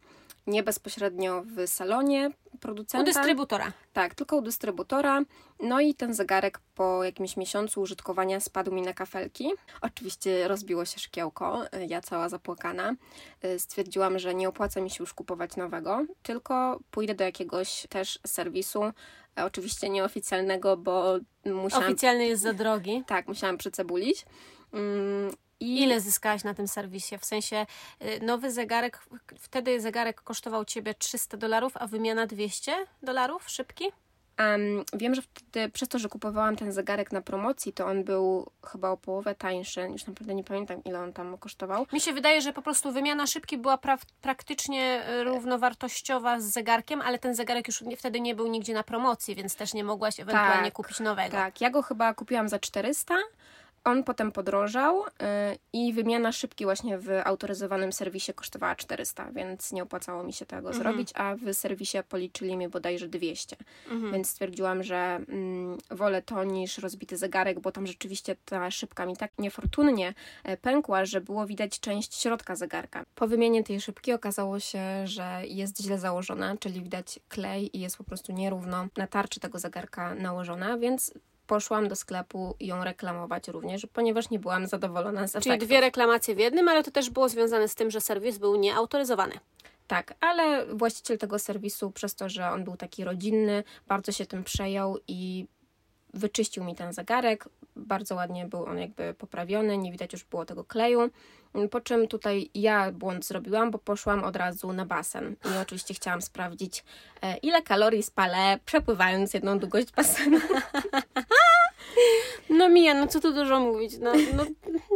nie 0.46 0.62
bezpośrednio 0.62 1.42
w 1.42 1.66
salonie 1.66 2.30
producenta. 2.60 3.02
U 3.02 3.04
dystrybutora. 3.04 3.72
Tak, 3.92 4.14
tylko 4.14 4.36
u 4.36 4.42
dystrybutora. 4.42 5.22
No 5.60 5.80
i 5.80 5.94
ten 5.94 6.14
zegarek 6.14 6.60
po 6.74 7.04
jakimś 7.04 7.36
miesiącu 7.36 7.80
użytkowania 7.80 8.40
spadł 8.40 8.72
mi 8.72 8.82
na 8.82 8.92
kafelki. 8.92 9.50
Oczywiście 9.80 10.48
rozbiło 10.48 10.84
się 10.84 11.00
szkiełko, 11.00 11.62
ja 11.88 12.00
cała 12.00 12.28
zapłakana. 12.28 12.94
Stwierdziłam, 13.58 14.18
że 14.18 14.34
nie 14.34 14.48
opłaca 14.48 14.80
mi 14.80 14.90
się 14.90 14.96
już 15.02 15.14
kupować 15.14 15.56
nowego, 15.56 16.04
tylko 16.22 16.80
pójdę 16.90 17.14
do 17.14 17.24
jakiegoś 17.24 17.86
też 17.88 18.18
serwisu, 18.26 18.82
oczywiście 19.36 19.88
nieoficjalnego, 19.88 20.76
bo 20.76 21.18
musiałam... 21.44 21.86
Oficjalny 21.86 22.26
jest 22.26 22.42
za 22.42 22.52
drogi. 22.52 23.04
Tak, 23.06 23.28
musiałam 23.28 23.58
przycebulić. 23.58 24.26
I... 25.60 25.82
Ile 25.82 26.00
zyskałaś 26.00 26.44
na 26.44 26.54
tym 26.54 26.68
serwisie? 26.68 27.18
W 27.18 27.24
sensie 27.24 27.66
y, 28.02 28.20
nowy 28.22 28.50
zegarek, 28.50 28.98
wtedy 29.38 29.80
zegarek 29.80 30.20
kosztował 30.20 30.64
ciebie 30.64 30.94
300 30.94 31.36
dolarów, 31.36 31.72
a 31.74 31.86
wymiana 31.86 32.26
200 32.26 32.86
dolarów? 33.02 33.50
Szybki? 33.50 33.84
Um, 34.40 34.84
wiem, 34.92 35.14
że 35.14 35.22
wtedy 35.22 35.68
przez 35.68 35.88
to, 35.88 35.98
że 35.98 36.08
kupowałam 36.08 36.56
ten 36.56 36.72
zegarek 36.72 37.12
na 37.12 37.22
promocji, 37.22 37.72
to 37.72 37.86
on 37.86 38.04
był 38.04 38.50
chyba 38.66 38.90
o 38.90 38.96
połowę 38.96 39.34
tańszy. 39.34 39.80
Już 39.80 40.06
naprawdę 40.06 40.34
nie 40.34 40.44
pamiętam, 40.44 40.84
ile 40.84 41.00
on 41.00 41.12
tam 41.12 41.38
kosztował. 41.38 41.86
Mi 41.92 42.00
się 42.00 42.12
wydaje, 42.12 42.40
że 42.40 42.52
po 42.52 42.62
prostu 42.62 42.92
wymiana 42.92 43.26
szybki 43.26 43.58
była 43.58 43.78
pra 43.78 43.98
praktycznie 44.20 45.08
y, 45.08 45.24
równowartościowa 45.24 46.40
z 46.40 46.44
zegarkiem, 46.44 47.02
ale 47.02 47.18
ten 47.18 47.34
zegarek 47.34 47.66
już 47.66 47.84
wtedy 47.98 48.20
nie 48.20 48.34
był 48.34 48.46
nigdzie 48.46 48.74
na 48.74 48.82
promocji, 48.82 49.34
więc 49.34 49.56
też 49.56 49.74
nie 49.74 49.84
mogłaś 49.84 50.20
ewentualnie 50.20 50.64
tak, 50.64 50.72
kupić 50.72 51.00
nowego. 51.00 51.32
Tak, 51.32 51.60
ja 51.60 51.70
go 51.70 51.82
chyba 51.82 52.14
kupiłam 52.14 52.48
za 52.48 52.58
400 52.58 53.14
On 53.84 54.04
potem 54.04 54.32
podrożał 54.32 55.04
y, 55.04 55.08
i 55.72 55.92
wymiana 55.92 56.32
szybki 56.32 56.64
właśnie 56.64 56.98
w 56.98 57.08
autoryzowanym 57.24 57.92
serwisie 57.92 58.34
kosztowała 58.34 58.76
400, 58.76 59.32
więc 59.32 59.72
nie 59.72 59.82
opłacało 59.82 60.22
mi 60.22 60.32
się 60.32 60.46
tego 60.46 60.68
mhm. 60.68 60.76
zrobić, 60.76 61.10
a 61.14 61.34
w 61.36 61.54
serwisie 61.54 61.98
policzyli 62.08 62.56
mi 62.56 62.68
bodajże 62.68 63.08
200. 63.08 63.56
Mhm. 63.90 64.12
Więc 64.12 64.28
stwierdziłam, 64.30 64.82
że 64.82 65.20
mm, 65.28 65.78
wolę 65.90 66.22
to 66.22 66.44
niż 66.44 66.78
rozbity 66.78 67.16
zegarek, 67.16 67.60
bo 67.60 67.72
tam 67.72 67.86
rzeczywiście 67.86 68.36
ta 68.44 68.70
szybka 68.70 69.06
mi 69.06 69.16
tak 69.16 69.32
niefortunnie 69.38 70.14
e, 70.44 70.56
pękła, 70.56 71.04
że 71.04 71.20
było 71.20 71.46
widać 71.46 71.80
część 71.80 72.14
środka 72.14 72.56
zegarka. 72.56 73.04
Po 73.14 73.28
wymianie 73.28 73.64
tej 73.64 73.80
szybki 73.80 74.12
okazało 74.12 74.60
się, 74.60 75.06
że 75.06 75.42
jest 75.46 75.82
źle 75.82 75.98
założona, 75.98 76.56
czyli 76.56 76.82
widać 76.82 77.20
klej 77.28 77.76
i 77.76 77.80
jest 77.80 77.96
po 77.96 78.04
prostu 78.04 78.32
nierówno 78.32 78.86
na 78.96 79.06
tarczy 79.06 79.40
tego 79.40 79.58
zegarka 79.58 80.14
nałożona, 80.14 80.78
więc 80.78 81.14
poszłam 81.50 81.88
do 81.88 81.96
sklepu 81.96 82.54
ją 82.60 82.84
reklamować 82.84 83.48
również, 83.48 83.86
ponieważ 83.92 84.30
nie 84.30 84.38
byłam 84.38 84.66
zadowolona 84.66 85.26
z 85.26 85.32
Czyli 85.32 85.58
dwie 85.58 85.80
reklamacje 85.80 86.34
w 86.34 86.38
jednym, 86.38 86.68
ale 86.68 86.84
to 86.84 86.90
też 86.90 87.10
było 87.10 87.28
związane 87.28 87.68
z 87.68 87.74
tym, 87.74 87.90
że 87.90 88.00
serwis 88.00 88.38
był 88.38 88.56
nieautoryzowany. 88.56 89.34
Tak, 89.86 90.14
ale 90.20 90.66
właściciel 90.66 91.18
tego 91.18 91.38
serwisu, 91.38 91.90
przez 91.90 92.14
to, 92.14 92.28
że 92.28 92.50
on 92.50 92.64
był 92.64 92.76
taki 92.76 93.04
rodzinny, 93.04 93.64
bardzo 93.88 94.12
się 94.12 94.26
tym 94.26 94.44
przejął 94.44 94.98
i 95.08 95.46
wyczyścił 96.14 96.64
mi 96.64 96.74
ten 96.74 96.92
zegarek. 96.92 97.48
Bardzo 97.76 98.14
ładnie 98.14 98.46
był 98.46 98.64
on 98.64 98.78
jakby 98.78 99.14
poprawiony, 99.14 99.78
nie 99.78 99.92
widać 99.92 100.12
już 100.12 100.24
było 100.24 100.44
tego 100.44 100.64
kleju. 100.64 101.10
Po 101.70 101.80
czym 101.80 102.08
tutaj 102.08 102.50
ja 102.54 102.92
błąd 102.92 103.26
zrobiłam, 103.26 103.70
bo 103.70 103.78
poszłam 103.78 104.24
od 104.24 104.36
razu 104.36 104.72
na 104.72 104.86
basen 104.86 105.36
i 105.54 105.58
oczywiście 105.62 105.94
chciałam 105.94 106.22
sprawdzić, 106.22 106.84
e, 107.22 107.36
ile 107.36 107.62
kalorii 107.62 108.02
spalę, 108.02 108.58
przepływając 108.64 109.34
jedną 109.34 109.58
długość 109.58 109.92
basenu. 109.92 110.38
No 112.50 112.68
Mija, 112.68 112.94
no 112.94 113.06
co 113.06 113.20
tu 113.20 113.32
dużo 113.32 113.60
mówić, 113.60 113.98
no, 113.98 114.12
no 114.36 114.44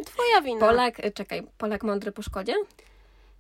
twoja 0.05 0.41
wina. 0.43 0.61
Polak, 0.61 1.05
e, 1.05 1.11
czekaj, 1.11 1.47
Polak 1.59 1.83
mądry 1.83 2.13
po 2.13 2.23
szkodzie? 2.23 2.55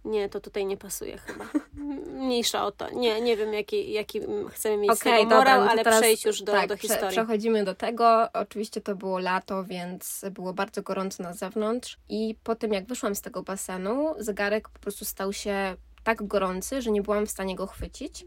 Nie, 0.04 0.28
to 0.28 0.40
tutaj 0.40 0.66
nie 0.66 0.76
pasuje 0.76 1.18
chyba. 1.18 1.44
Mniejsza 2.24 2.66
o 2.66 2.72
to. 2.72 2.90
Nie, 2.90 3.20
nie 3.20 3.36
wiem, 3.36 3.54
jaki, 3.54 3.92
jaki 3.92 4.20
chcemy 4.50 4.76
mieć 4.76 4.90
okay, 4.90 5.24
morał, 5.24 5.28
dobra, 5.30 5.64
no 5.64 5.70
ale 5.70 5.84
teraz, 5.84 6.00
przejść 6.00 6.24
już 6.24 6.42
do, 6.42 6.52
tak, 6.52 6.68
do 6.68 6.76
historii. 6.76 7.10
Przechodzimy 7.10 7.64
do 7.64 7.74
tego. 7.74 8.32
Oczywiście 8.32 8.80
to 8.80 8.96
było 8.96 9.18
lato, 9.18 9.64
więc 9.64 10.24
było 10.30 10.52
bardzo 10.52 10.82
gorąco 10.82 11.22
na 11.22 11.32
zewnątrz. 11.32 11.98
I 12.08 12.36
po 12.44 12.54
tym, 12.54 12.72
jak 12.72 12.86
wyszłam 12.86 13.14
z 13.14 13.20
tego 13.20 13.42
basenu, 13.42 14.14
zegarek 14.18 14.68
po 14.68 14.78
prostu 14.78 15.04
stał 15.04 15.32
się 15.32 15.76
tak 16.04 16.26
gorący, 16.26 16.82
że 16.82 16.90
nie 16.90 17.02
byłam 17.02 17.26
w 17.26 17.30
stanie 17.30 17.56
go 17.56 17.66
chwycić. 17.66 18.26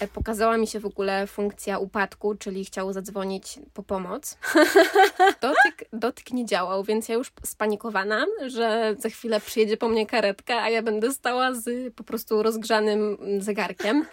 E, 0.00 0.08
pokazała 0.08 0.56
mi 0.58 0.66
się 0.66 0.80
w 0.80 0.86
ogóle 0.86 1.26
funkcja 1.26 1.78
upadku, 1.78 2.34
czyli 2.34 2.64
chciał 2.64 2.92
zadzwonić 2.92 3.58
po 3.74 3.82
pomoc. 3.82 4.38
Dotyk, 5.40 5.88
dotyk 5.92 6.32
nie 6.32 6.46
działał, 6.46 6.84
więc 6.84 7.08
ja 7.08 7.14
już 7.14 7.32
spanikowana, 7.44 8.26
że 8.46 8.96
za 8.98 9.08
chwilę 9.08 9.40
przyjedzie 9.40 9.76
po 9.76 9.88
mnie 9.88 10.06
karetka, 10.06 10.62
a 10.62 10.70
ja 10.70 10.82
będę 10.82 11.12
stała 11.12 11.54
z 11.54 11.94
po 11.94 12.04
prostu 12.04 12.42
rozgrzanym 12.42 13.18
zegarkiem. 13.38 14.04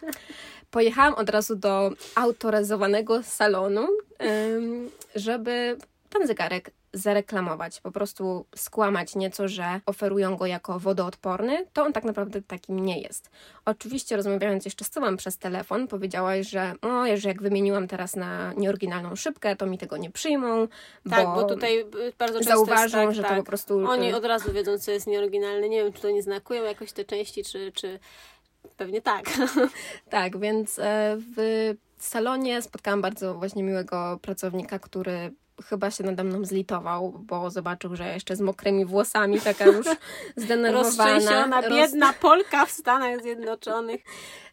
Pojechałam 0.71 1.13
od 1.13 1.29
razu 1.29 1.55
do 1.55 1.91
autoryzowanego 2.15 3.23
salonu, 3.23 3.87
żeby 5.15 5.77
ten 6.11 6.27
zegarek 6.27 6.71
zareklamować, 6.93 7.81
po 7.81 7.91
prostu 7.91 8.45
skłamać 8.55 9.15
nieco, 9.15 9.47
że 9.47 9.81
oferują 9.85 10.37
go 10.37 10.45
jako 10.45 10.79
wodoodporny, 10.79 11.65
to 11.73 11.83
on 11.83 11.93
tak 11.93 12.03
naprawdę 12.03 12.41
takim 12.41 12.79
nie 12.79 13.01
jest. 13.01 13.29
Oczywiście 13.65 14.15
rozmawiając 14.15 14.65
jeszcze 14.65 14.85
z 14.85 14.89
tobą 14.89 15.17
przez 15.17 15.37
telefon, 15.37 15.87
powiedziałaś, 15.87 16.49
że 16.49 16.73
o, 16.81 17.17
że 17.17 17.29
jak 17.29 17.41
wymieniłam 17.41 17.87
teraz 17.87 18.15
na 18.15 18.53
nieoryginalną 18.53 19.15
szybkę, 19.15 19.55
to 19.55 19.65
mi 19.65 19.77
tego 19.77 19.97
nie 19.97 20.11
przyjmą, 20.11 20.67
tak, 21.09 21.25
bo, 21.25 21.35
bo 21.35 21.43
tutaj 21.43 21.85
bardzo 22.17 22.39
często 22.39 22.55
zauważą, 22.55 22.97
tak, 22.97 23.15
że 23.15 23.21
tak. 23.21 23.31
to 23.31 23.37
po 23.37 23.43
prostu... 23.43 23.85
Oni 23.89 24.11
y, 24.11 24.15
od 24.15 24.25
razu 24.25 24.51
wiedzą, 24.53 24.79
co 24.79 24.91
jest 24.91 25.07
nieoryginalne. 25.07 25.69
Nie 25.69 25.83
wiem, 25.83 25.93
czy 25.93 26.01
to 26.01 26.11
nie 26.11 26.23
znakują 26.23 26.63
jakoś 26.63 26.91
te 26.91 27.05
części, 27.05 27.43
czy, 27.43 27.71
czy... 27.71 27.99
pewnie 28.77 29.01
tak. 29.01 29.25
tak, 30.09 30.39
więc 30.39 30.79
e, 30.79 31.17
w 31.35 31.73
salonie 31.97 32.61
spotkałam 32.61 33.01
bardzo 33.01 33.33
właśnie 33.33 33.63
miłego 33.63 34.19
pracownika, 34.21 34.79
który 34.79 35.31
chyba 35.61 35.91
się 35.91 36.03
nade 36.03 36.23
mną 36.23 36.45
zlitował, 36.45 37.11
bo 37.11 37.49
zobaczył, 37.49 37.95
że 37.95 38.13
jeszcze 38.13 38.35
z 38.35 38.41
mokrymi 38.41 38.85
włosami, 38.85 39.41
taka 39.41 39.65
już 39.65 39.87
zdenerwowana. 40.35 41.69
Biedna 41.69 42.13
Polka 42.13 42.65
w 42.65 42.71
Stanach 42.71 43.21
Zjednoczonych. 43.21 44.01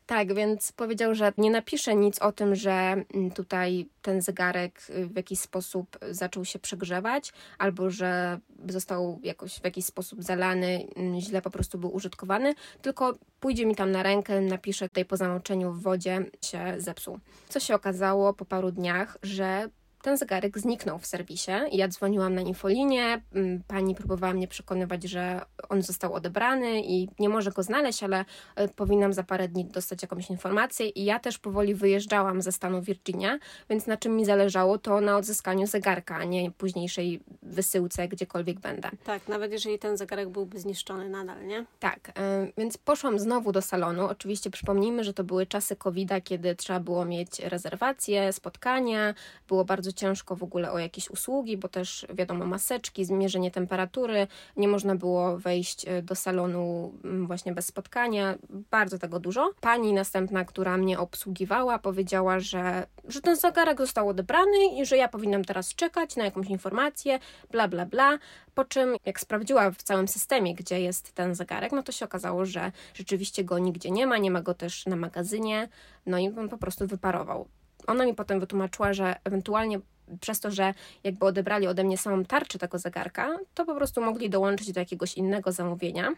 Tak, 0.09 0.35
więc 0.35 0.73
powiedział, 0.73 1.15
że 1.15 1.33
nie 1.39 1.51
napisze 1.51 1.95
nic 1.95 2.19
o 2.19 2.33
tym, 2.33 2.55
że 2.55 2.71
mm, 2.71 3.31
tutaj 3.31 3.89
ten 4.03 4.23
zegarek 4.23 4.81
y, 4.91 5.07
w 5.07 5.17
jakiś 5.17 5.41
sposób 5.41 5.99
zaczął 6.11 6.45
się 6.45 6.59
przegrzewać, 6.59 7.33
albo 7.59 7.91
że 7.91 8.39
został 8.69 9.21
jakoś 9.23 9.55
w 9.55 9.65
jakiś 9.65 9.85
sposób 9.85 10.23
zalany, 10.23 10.87
mm, 10.97 11.21
źle 11.21 11.43
po 11.43 11.51
prostu 11.51 11.79
był 11.79 11.95
użytkowany, 11.95 12.55
tylko 12.83 13.19
pójdzie 13.41 13.67
mi 13.67 13.77
tam 13.77 13.91
na 13.91 14.03
rękę, 14.03 14.41
napisze 14.41 14.89
tutaj 14.89 15.05
po 15.05 15.17
zamoczeniu 15.17 15.73
w 15.73 15.83
wodzie 15.83 16.25
się 16.45 16.75
zepsuł. 16.79 17.19
Co 17.49 17.61
się 17.61 17.75
okazało 17.75 18.35
po 18.35 18.45
paru 18.45 18.71
dniach, 18.71 19.19
że 19.23 19.69
ten 20.03 20.19
zegarek 20.19 20.59
zniknął 20.59 20.99
w 20.99 21.07
serwisie. 21.07 21.53
Ja 21.73 21.89
dzwoniłam 21.89 22.35
na 22.35 22.41
infolinię, 22.41 23.21
mm, 23.35 23.63
pani 23.69 23.95
próbowała 23.95 24.33
mnie 24.33 24.49
przekonywać, 24.49 25.05
że 25.05 25.41
on 25.69 25.83
został 25.83 26.15
odebrany 26.15 26.83
i 26.83 27.09
nie 27.19 27.29
może 27.29 27.51
go 27.51 27.63
znaleźć, 27.63 28.03
ale 28.03 28.25
e, 28.57 28.69
powinnam 28.69 29.13
za 29.13 29.23
parę 29.23 29.49
dni 29.49 29.65
dostać 29.65 30.03
jakąś 30.03 30.31
informację 30.31 30.89
i 30.89 31.05
ja 31.05 31.19
też 31.19 31.39
powoli 31.39 31.75
wyjeżdżałam 31.75 32.43
ze 32.43 32.53
stanu 32.53 32.83
Virginia, 32.83 33.39
więc 33.71 33.87
na 33.87 33.97
czym 33.97 34.17
mi 34.17 34.25
zależało, 34.25 34.79
to 34.79 35.01
na 35.01 35.17
odzyskaniu 35.17 35.67
zegarka, 35.67 36.17
a 36.17 36.25
nie 36.25 36.51
późniejszej 36.51 37.21
wysyłce 37.43 38.09
gdziekolwiek 38.09 38.61
będę. 38.61 38.91
Tak, 39.05 39.29
nawet 39.29 39.53
jeżeli 39.53 39.79
ten 39.79 39.97
zegarek 39.97 40.29
byłby 40.29 40.61
zniszczony 40.61 41.09
nadal, 41.09 41.47
nie? 41.47 41.65
Tak, 41.81 42.13
e, 42.19 42.47
więc 42.59 42.79
poszłam 42.79 43.19
znowu 43.19 43.53
do 43.53 43.63
salonu. 43.63 44.07
Oczywiście 44.07 44.51
przypomnijmy, 44.51 45.05
że 45.05 45.15
to 45.15 45.25
były 45.25 45.47
czasy 45.47 45.77
covid 45.77 46.09
kiedy 46.25 46.57
trzeba 46.57 46.81
było 46.81 47.05
mieć 47.05 47.39
rezerwacje, 47.39 48.33
spotkania, 48.33 49.15
było 49.49 49.65
bardzo 49.65 49.88
ciężko 49.93 50.37
w 50.37 50.43
ogóle 50.43 50.73
o 50.73 50.79
jakieś 50.79 51.11
usługi, 51.11 51.57
bo 51.57 51.69
też 51.69 52.07
wiadomo, 52.15 52.47
maseczki, 52.47 53.05
zmierzenie 53.05 53.51
temperatury, 53.51 54.27
nie 54.57 54.69
można 54.69 54.95
było 54.95 55.39
wejść 55.39 55.89
e, 55.89 56.03
do 56.03 56.15
salonu 56.15 56.93
mm, 57.05 57.27
właśnie 57.27 57.53
bez 57.53 57.67
spotkania, 57.67 58.35
bardzo 58.71 58.99
tego 58.99 59.21
dużo. 59.21 59.51
Pani 59.61 59.93
następna, 59.93 60.45
która 60.45 60.77
mnie 60.77 60.99
obsługiwała, 60.99 61.79
powiedziała, 61.79 62.41
że, 62.41 62.87
że 63.09 63.21
ten 63.21 63.37
zegarek 63.37 63.79
został 63.79 64.09
odebrany 64.09 64.67
i 64.81 64.87
że 64.87 64.97
ja 64.97 65.09
powinnam 65.09 65.45
teraz 65.45 65.75
czekać 65.75 66.17
na 66.17 66.25
jakąś 66.25 66.47
informację, 66.47 67.19
bla, 67.51 67.69
bla, 67.69 67.87
bla. 67.87 68.19
Po 68.55 68.65
czym, 68.65 68.97
jak 69.05 69.21
sprawdziła 69.21 69.71
w 69.71 69.83
całym 69.83 70.09
systemie, 70.09 70.55
gdzie 70.55 70.81
jest 70.81 71.13
ten 71.13 71.35
zegarek, 71.35 71.73
no 71.73 71.83
to 71.83 71.93
się 71.93 72.05
okazało, 72.05 72.47
że 72.47 72.73
rzeczywiście 72.95 73.45
go 73.45 73.59
nigdzie 73.59 73.91
nie 73.91 74.07
ma, 74.07 74.19
nie 74.19 74.31
ma 74.31 74.43
go 74.43 74.55
też 74.55 74.87
na 74.87 74.97
magazynie, 74.97 75.69
no 76.07 76.19
i 76.19 76.29
on 76.29 76.49
po 76.49 76.59
prostu 76.59 76.87
wyparował 76.87 77.49
ona 77.87 78.07
mi 78.07 78.15
potem 78.15 78.41
wytłumaczyła, 78.41 78.93
że 78.93 79.17
ewentualnie 79.25 79.81
przez 80.21 80.41
to, 80.41 80.51
że 80.51 80.75
jakby 81.05 81.27
odebrali 81.27 81.67
ode 81.67 81.85
mnie 81.85 81.99
samą 81.99 82.25
tarczę 82.25 82.59
tego 82.59 82.79
zegarka, 82.79 83.39
to 83.55 83.65
po 83.65 83.75
prostu 83.75 84.01
mogli 84.01 84.31
dołączyć 84.31 84.73
do 84.73 84.81
jakiegoś 84.81 85.15
innego 85.15 85.53
zamówienia. 85.53 86.13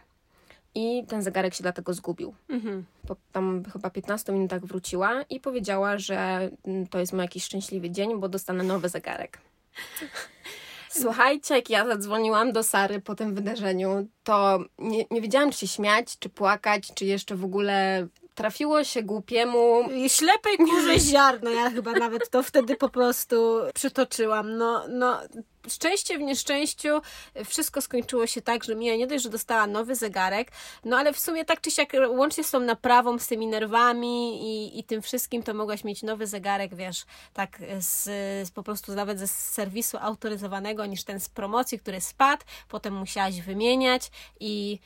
I 0.75 1.03
ten 1.07 1.21
zegarek 1.21 1.53
się 1.53 1.61
dlatego 1.61 1.93
zgubił. 1.93 2.33
Mhm. 2.49 2.85
Po 3.07 3.15
tam 3.31 3.63
chyba 3.73 3.89
15 3.89 4.33
minutach 4.33 4.65
wróciła 4.65 5.21
i 5.29 5.39
powiedziała, 5.39 5.97
że 5.97 6.49
mm, 6.65 6.87
to 6.87 6.99
jest 6.99 7.13
mój 7.13 7.21
jakiś 7.21 7.43
szczęśliwy 7.43 7.89
dzień, 7.89 8.19
bo 8.19 8.29
dostanę 8.29 8.63
nowy 8.63 8.89
zegarek. 8.89 9.37
Słuchajcie, 10.89 11.55
jak 11.55 11.69
ja 11.69 11.85
zadzwoniłam 11.85 12.51
do 12.51 12.63
Sary 12.63 13.01
po 13.01 13.15
tym 13.15 13.35
wydarzeniu, 13.35 14.07
to 14.23 14.59
nie, 14.77 15.05
nie 15.11 15.21
wiedziałam, 15.21 15.51
czy 15.51 15.57
się 15.57 15.67
śmiać, 15.67 16.19
czy 16.19 16.29
płakać, 16.29 16.91
czy 16.93 17.05
jeszcze 17.05 17.35
w 17.35 17.45
ogóle 17.45 18.07
trafiło 18.35 18.83
się 18.83 19.03
głupiemu. 19.03 19.83
Ślepej 20.07 20.57
kurze 20.57 20.99
ziarno, 21.11 21.49
ja 21.49 21.69
chyba 21.69 21.91
nawet 21.91 22.29
to 22.29 22.43
wtedy 22.43 22.75
po 22.75 22.89
prostu 22.89 23.59
przytoczyłam. 23.73 24.57
No, 24.57 24.87
no, 24.89 25.19
szczęście 25.67 26.17
w 26.17 26.21
nieszczęściu 26.21 27.01
wszystko 27.45 27.81
skończyło 27.81 28.27
się 28.27 28.41
tak, 28.41 28.63
że 28.63 28.75
Mia 28.75 28.95
nie 28.95 29.07
dość, 29.07 29.23
że 29.23 29.29
dostała 29.29 29.67
nowy 29.67 29.95
zegarek, 29.95 30.51
no 30.85 30.97
ale 30.97 31.13
w 31.13 31.19
sumie 31.19 31.45
tak 31.45 31.61
czy 31.61 31.71
siak 31.71 31.93
łącznie 32.09 32.43
z 32.43 32.51
tą 32.51 32.59
naprawą, 32.59 33.19
z 33.19 33.27
tymi 33.27 33.47
nerwami 33.47 34.41
i, 34.43 34.79
i 34.79 34.83
tym 34.83 35.01
wszystkim, 35.01 35.43
to 35.43 35.53
mogłaś 35.53 35.83
mieć 35.83 36.03
nowy 36.03 36.27
zegarek, 36.27 36.75
wiesz, 36.75 37.05
tak 37.33 37.59
z, 37.79 38.03
z 38.47 38.51
po 38.51 38.63
prostu 38.63 38.95
nawet 38.95 39.19
ze 39.19 39.27
serwisu 39.27 39.97
autoryzowanego 40.01 40.85
niż 40.85 41.03
ten 41.03 41.19
z 41.19 41.29
promocji, 41.29 41.79
który 41.79 42.01
spadł, 42.01 42.43
potem 42.69 42.93
musiałaś 42.93 43.41
wymieniać 43.41 44.11
i 44.39 44.79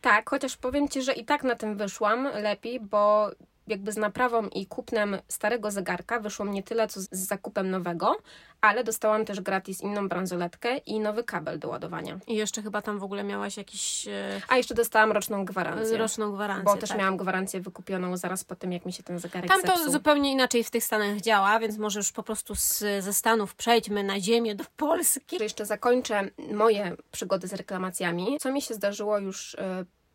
tak, 0.00 0.30
chociaż 0.30 0.56
powiem 0.56 0.88
Ci, 0.88 1.02
że 1.02 1.12
i 1.12 1.24
tak 1.24 1.44
na 1.44 1.54
tym 1.54 1.76
wyszłam 1.76 2.28
lepiej, 2.34 2.80
bo 2.80 3.30
jakby 3.70 3.92
z 3.92 3.96
naprawą 3.96 4.48
i 4.48 4.66
kupnem 4.66 5.18
starego 5.28 5.70
zegarka 5.70 6.20
wyszło 6.20 6.44
mnie 6.44 6.62
tyle, 6.62 6.88
co 6.88 7.00
z 7.00 7.08
zakupem 7.12 7.70
nowego, 7.70 8.16
ale 8.60 8.84
dostałam 8.84 9.24
też 9.24 9.40
gratis 9.40 9.80
inną 9.80 10.08
bransoletkę 10.08 10.76
i 10.76 11.00
nowy 11.00 11.24
kabel 11.24 11.58
do 11.58 11.68
ładowania. 11.68 12.18
I 12.26 12.34
jeszcze 12.36 12.62
chyba 12.62 12.82
tam 12.82 12.98
w 12.98 13.02
ogóle 13.02 13.24
miałaś 13.24 13.56
jakiś... 13.56 14.08
E, 14.08 14.40
A 14.48 14.56
jeszcze 14.56 14.74
dostałam 14.74 15.12
roczną 15.12 15.44
gwarancję. 15.44 15.98
Roczną 15.98 16.32
gwarancję, 16.32 16.64
Bo 16.64 16.76
też 16.76 16.88
tak. 16.88 16.98
miałam 16.98 17.16
gwarancję 17.16 17.60
wykupioną 17.60 18.16
zaraz 18.16 18.44
po 18.44 18.56
tym, 18.56 18.72
jak 18.72 18.86
mi 18.86 18.92
się 18.92 19.02
ten 19.02 19.18
zegarek 19.18 19.50
Tam 19.50 19.62
to 19.62 19.66
zepsuł. 19.76 19.92
zupełnie 19.92 20.32
inaczej 20.32 20.64
w 20.64 20.70
tych 20.70 20.84
Stanach 20.84 21.20
działa, 21.20 21.58
więc 21.60 21.78
może 21.78 21.98
już 22.00 22.12
po 22.12 22.22
prostu 22.22 22.54
z, 22.54 22.78
ze 22.78 23.12
Stanów 23.12 23.54
przejdźmy 23.54 24.02
na 24.02 24.20
ziemię 24.20 24.54
do 24.54 24.64
Polski. 24.76 25.36
Jeszcze 25.42 25.66
zakończę 25.66 26.30
moje 26.54 26.96
przygody 27.10 27.48
z 27.48 27.52
reklamacjami. 27.52 28.38
Co 28.40 28.52
mi 28.52 28.62
się 28.62 28.74
zdarzyło 28.74 29.18
już 29.18 29.54
y, 29.54 29.58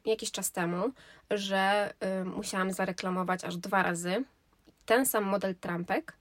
jakiś 0.06 0.32
czas 0.32 0.52
temu, 0.52 0.92
że 1.32 1.94
y, 2.22 2.26
musiałam 2.26 2.72
zareklamować 2.72 3.44
aż 3.44 3.58
dwa 3.58 3.84
razy 3.84 4.24
ten 4.86 5.06
sam 5.06 5.24
model 5.24 5.56
trampek, 5.56 6.14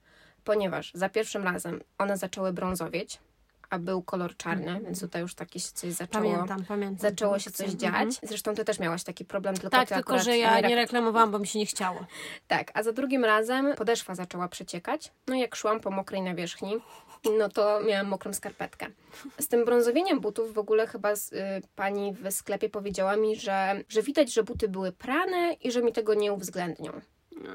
ponieważ 0.43 0.91
za 0.93 1.09
pierwszym 1.09 1.43
razem 1.43 1.81
one 1.97 2.17
zaczęły 2.17 2.53
brązowieć, 2.53 3.19
a 3.69 3.79
był 3.79 4.01
kolor 4.01 4.37
czarny, 4.37 4.81
więc 4.83 4.99
tutaj 4.99 5.21
już 5.21 5.35
takie 5.35 5.59
się 5.59 5.71
coś 5.71 5.93
zaczęło. 5.93 6.31
Pamiętam, 6.31 6.65
pamiętam. 6.65 7.09
Zaczęło 7.09 7.39
się 7.39 7.51
coś 7.51 7.71
dziać. 7.71 7.93
Mhm. 7.93 8.11
Zresztą 8.23 8.55
ty 8.55 8.65
też 8.65 8.79
miałaś 8.79 9.03
taki 9.03 9.25
problem, 9.25 9.55
tylko 9.55 9.69
Tak, 9.69 9.89
ty 9.89 9.95
tylko 9.95 10.19
że 10.19 10.37
ja 10.37 10.59
nie 10.59 10.75
reklamowałam, 10.75 11.31
bo 11.31 11.39
mi 11.39 11.47
się 11.47 11.59
nie 11.59 11.65
chciało. 11.65 12.05
Tak, 12.47 12.71
a 12.73 12.83
za 12.83 12.91
drugim 12.91 13.25
razem 13.25 13.75
podeszwa 13.75 14.15
zaczęła 14.15 14.47
przeciekać. 14.47 15.11
No 15.27 15.35
i 15.35 15.39
jak 15.39 15.55
szłam 15.55 15.79
po 15.79 15.91
mokrej 15.91 16.21
nawierzchni, 16.21 16.77
no 17.37 17.49
to 17.49 17.79
miałam 17.87 18.07
mokrą 18.07 18.33
skarpetkę. 18.33 18.87
Z 19.39 19.47
tym 19.47 19.65
brązowieniem 19.65 20.19
butów 20.19 20.53
w 20.53 20.57
ogóle 20.57 20.87
chyba 20.87 21.15
z, 21.15 21.33
y, 21.33 21.37
pani 21.75 22.13
w 22.13 22.31
sklepie 22.31 22.69
powiedziała 22.69 23.15
mi, 23.15 23.35
że, 23.35 23.83
że 23.89 24.01
widać, 24.01 24.33
że 24.33 24.43
buty 24.43 24.67
były 24.67 24.91
prane 24.91 25.53
i 25.53 25.71
że 25.71 25.81
mi 25.81 25.93
tego 25.93 26.13
nie 26.13 26.33
uwzględnią. 26.33 27.01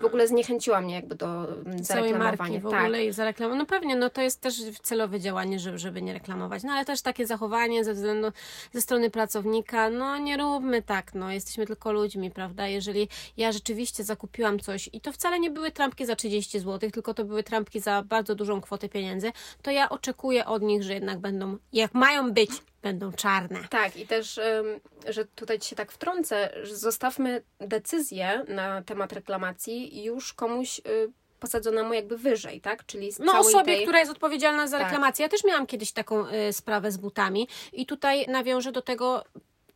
W 0.01 0.05
ogóle 0.05 0.29
zniechęciła 0.29 0.81
mnie 0.81 0.95
jakby 0.95 1.14
do 1.14 1.27
mm, 1.27 1.64
Całej 1.64 1.85
zareklamowania. 1.85 2.37
marki 2.37 2.59
w 2.59 2.71
tak. 2.71 2.83
ogóle 2.83 3.05
i 3.05 3.12
zareklamować. 3.12 3.59
No 3.59 3.66
pewnie, 3.66 3.97
no 3.97 4.11
to 4.11 4.23
jest 4.23 4.40
też 4.40 4.55
celowe 4.83 5.21
działanie, 5.21 5.59
żeby, 5.59 5.79
żeby 5.79 6.03
nie 6.03 6.12
reklamować. 6.12 6.62
No 6.62 6.73
ale 6.73 6.85
też 6.85 7.03
takie 7.03 7.27
zachowanie 7.27 7.85
ze 7.85 7.95
względu 7.95 8.29
ze 8.73 8.81
strony 8.81 9.11
pracownika, 9.11 9.90
no 9.90 10.19
nie 10.19 10.37
róbmy 10.37 10.83
tak, 10.83 11.14
no 11.14 11.33
jesteśmy 11.33 11.66
tylko 11.66 11.93
ludźmi, 11.93 12.31
prawda? 12.31 12.66
Jeżeli 12.66 13.09
ja 13.37 13.53
rzeczywiście 13.53 14.05
zakupiłam 14.05 14.59
coś 14.59 14.90
i 14.93 15.01
to 15.01 15.12
wcale 15.12 15.40
nie 15.40 15.51
były 15.51 15.71
trampki 15.71 16.07
za 16.07 16.16
30 16.16 16.59
zł, 16.61 16.90
tylko 16.90 17.14
to 17.14 17.25
były 17.25 17.43
trampki 17.43 17.81
za 17.81 18.03
bardzo 18.03 18.35
dużą 18.35 18.61
kwotę 18.61 18.88
pieniędzy, 18.88 19.33
to 19.62 19.71
ja 19.71 19.88
oczekuję 19.88 20.47
od 20.47 20.62
nich, 20.62 20.83
że 20.83 20.95
jednak 20.95 21.19
będą, 21.19 21.57
jak 21.73 21.95
mają 21.95 22.33
być, 22.33 22.51
będą 22.83 23.12
czarne. 23.12 23.59
Tak, 23.71 23.97
i 23.97 24.07
też, 24.07 24.40
że 25.09 25.25
tutaj 25.25 25.59
ci 25.59 25.69
się 25.69 25.77
tak 25.77 25.93
wtrącę, 25.93 26.51
że 26.62 26.77
zostawmy 26.77 27.43
decyzję 27.59 28.45
na 28.49 28.83
temat 28.83 29.12
reklamacji 29.12 30.05
już 30.05 30.33
komuś 30.33 30.79
y, 30.79 31.12
posadzonemu 31.40 31.95
jakby 31.95 32.19
wyżej, 32.19 32.61
tak? 32.61 32.87
Czyli 32.87 33.11
No 33.19 33.38
osobie, 33.38 33.64
tej... 33.64 33.83
która 33.83 33.99
jest 33.99 34.11
odpowiedzialna 34.11 34.66
za 34.66 34.79
Tak. 34.79 34.87
reklamację. 34.87 35.23
Ja 35.23 35.29
też 35.29 35.45
miałam 35.45 35.66
kiedyś 35.66 35.93
taką 35.93 36.27
y, 36.29 36.53
sprawę 36.53 36.93
z 36.93 36.97
butami 36.97 37.49
i 37.73 37.87
tutaj 37.87 38.27
nawiążę 38.29 38.73
do 38.73 38.83
tego 38.83 39.25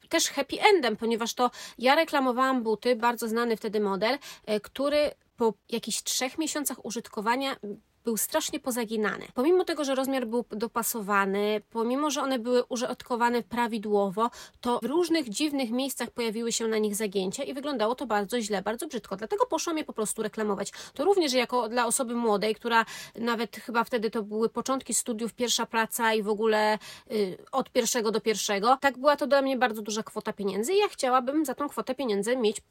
też 0.09 0.29
happy 0.29 0.57
endem, 0.75 0.97
ponieważ 0.97 1.35
to 1.35 1.51
ja 1.79 1.95
reklamowałam 1.95 2.63
buty, 2.63 2.97
bardzo 2.97 3.29
znany 3.29 3.57
wtedy 3.57 3.81
model, 3.81 4.19
y, 4.51 4.61
który 4.61 5.11
po 5.37 5.55
jakichś 5.69 6.03
trzech 6.03 6.39
miesiącach 6.39 6.85
użytkowania 6.85 7.57
był 8.05 8.17
strasznie 8.17 8.61
pozaginany. 8.61 9.27
Pomimo 9.35 9.65
tego, 9.65 9.85
że 9.85 9.95
rozmiar 9.95 10.27
był 10.27 10.45
dopasowany, 10.51 11.63
pomimo, 11.71 12.11
że 12.11 12.23
one 12.23 12.39
były 12.39 12.65
użytkowane 12.65 13.43
prawidłowo, 13.43 14.31
to 14.61 14.79
w 14.83 14.87
różnych 14.87 15.29
dziwnych 15.29 15.71
miejscach 15.71 16.11
pojawiły 16.11 16.53
się 16.53 16.69
na 16.69 16.79
nich 16.79 16.97
zagięcia 16.97 17.43
i 17.43 17.55
wyglądało 17.55 17.95
to 17.95 18.07
bardzo 18.07 18.41
źle, 18.41 18.63
bardzo 18.63 18.87
brzydko. 18.87 19.17
Dlatego 19.17 19.47
poszłam 19.47 19.79
je 19.79 19.85
po 19.85 19.93
prostu 19.93 20.23
reklamować. 20.23 20.73
To 20.95 21.05
również 21.05 21.33
jako 21.33 21.69
dla 21.69 21.87
osoby 21.87 22.15
młodej, 22.15 22.55
która 22.55 22.85
nawet 23.19 23.57
chyba 23.57 23.85
wtedy 23.85 24.11
to 24.11 24.23
były 24.23 24.49
początki 24.49 24.95
studiów, 24.95 25.35
pierwsza 25.35 25.67
praca 25.67 26.15
i 26.15 26.23
w 26.23 26.29
ogóle 26.29 26.79
y, 27.11 27.39
od 27.53 27.71
pierwszego 27.71 28.11
do 28.11 28.21
pierwszego. 28.21 28.79
Tak 28.81 28.99
była 28.99 29.17
to 29.17 29.27
dla 29.27 29.43
mnie 29.43 29.57
bardzo 29.57 29.83
duża 29.83 30.03
kwota 30.03 30.33
pieniędzy 30.33 30.73
i 30.75 30.79
ja 30.79 30.89
chciałabym 30.89 31.45
za 31.45 31.55
tą 31.55 31.69
kwotę 31.69 31.95
pieniędzy 31.95 32.37
mieć 32.37 32.63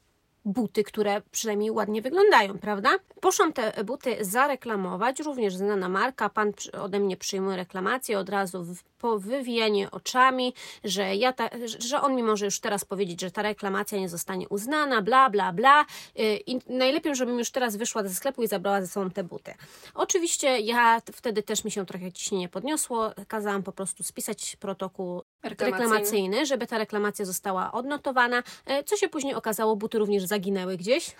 buty, 0.44 0.84
które 0.84 1.22
przynajmniej 1.30 1.70
ładnie 1.70 2.02
wyglądają, 2.02 2.58
prawda? 2.58 2.90
Poszłam 3.20 3.52
te 3.52 3.84
buty 3.84 4.16
zareklamować, 4.20 5.20
również 5.20 5.56
znana 5.56 5.88
marka, 5.88 6.28
pan 6.28 6.52
ode 6.80 7.00
mnie 7.00 7.16
przyjmuje 7.16 7.56
reklamację 7.56 8.18
od 8.18 8.28
razu 8.28 8.64
w, 9.04 9.06
po 9.06 9.18
wywijanie 9.18 9.90
oczami, 9.90 10.54
że, 10.84 11.16
ja 11.16 11.32
ta, 11.32 11.50
że 11.78 12.00
on 12.00 12.16
mi 12.16 12.22
może 12.22 12.44
już 12.44 12.60
teraz 12.60 12.84
powiedzieć, 12.84 13.20
że 13.20 13.30
ta 13.30 13.42
reklamacja 13.42 13.98
nie 13.98 14.08
zostanie 14.08 14.48
uznana, 14.48 15.02
bla, 15.02 15.30
bla, 15.30 15.52
bla 15.52 15.82
y, 16.18 16.36
i 16.46 16.58
najlepiej, 16.68 17.16
żebym 17.16 17.38
już 17.38 17.50
teraz 17.50 17.76
wyszła 17.76 18.02
ze 18.02 18.14
sklepu 18.14 18.42
i 18.42 18.46
zabrała 18.48 18.80
ze 18.80 18.86
sobą 18.86 19.10
te 19.10 19.24
buty. 19.24 19.54
Oczywiście 19.94 20.60
ja 20.60 21.00
wtedy 21.12 21.42
też 21.42 21.64
mi 21.64 21.70
się 21.70 21.86
trochę 21.86 22.12
ciśnienie 22.12 22.48
podniosło, 22.48 23.10
kazałam 23.28 23.62
po 23.62 23.72
prostu 23.72 24.02
spisać 24.02 24.56
protokół 24.56 25.22
Reklamacyjny. 25.42 25.82
reklamacyjny, 25.84 26.46
żeby 26.46 26.66
ta 26.66 26.78
reklamacja 26.78 27.24
została 27.24 27.72
odnotowana. 27.72 28.42
E, 28.66 28.84
Co 28.84 28.96
się 28.96 29.08
później 29.08 29.34
okazało, 29.34 29.76
buty 29.76 29.98
również 29.98 30.24
zaginęły 30.24 30.76
gdzieś 30.76 31.10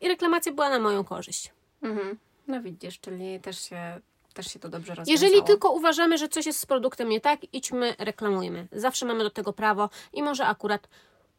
i 0.00 0.08
reklamacja 0.08 0.52
była 0.52 0.68
na 0.70 0.78
moją 0.78 1.04
korzyść. 1.04 1.52
Mhm. 1.82 2.18
No 2.48 2.62
widzisz, 2.62 3.00
czyli 3.00 3.40
też 3.40 3.68
się, 3.68 4.00
też 4.32 4.46
się 4.46 4.58
to 4.58 4.68
dobrze 4.68 4.94
rozwiązało. 4.94 5.24
Jeżeli 5.24 5.46
tylko 5.46 5.70
uważamy, 5.70 6.18
że 6.18 6.28
coś 6.28 6.46
jest 6.46 6.60
z 6.60 6.66
produktem 6.66 7.08
nie 7.08 7.20
tak, 7.20 7.40
idźmy, 7.52 7.94
reklamujmy. 7.98 8.68
Zawsze 8.72 9.06
mamy 9.06 9.24
do 9.24 9.30
tego 9.30 9.52
prawo 9.52 9.90
i 10.12 10.22
może 10.22 10.46
akurat 10.46 10.88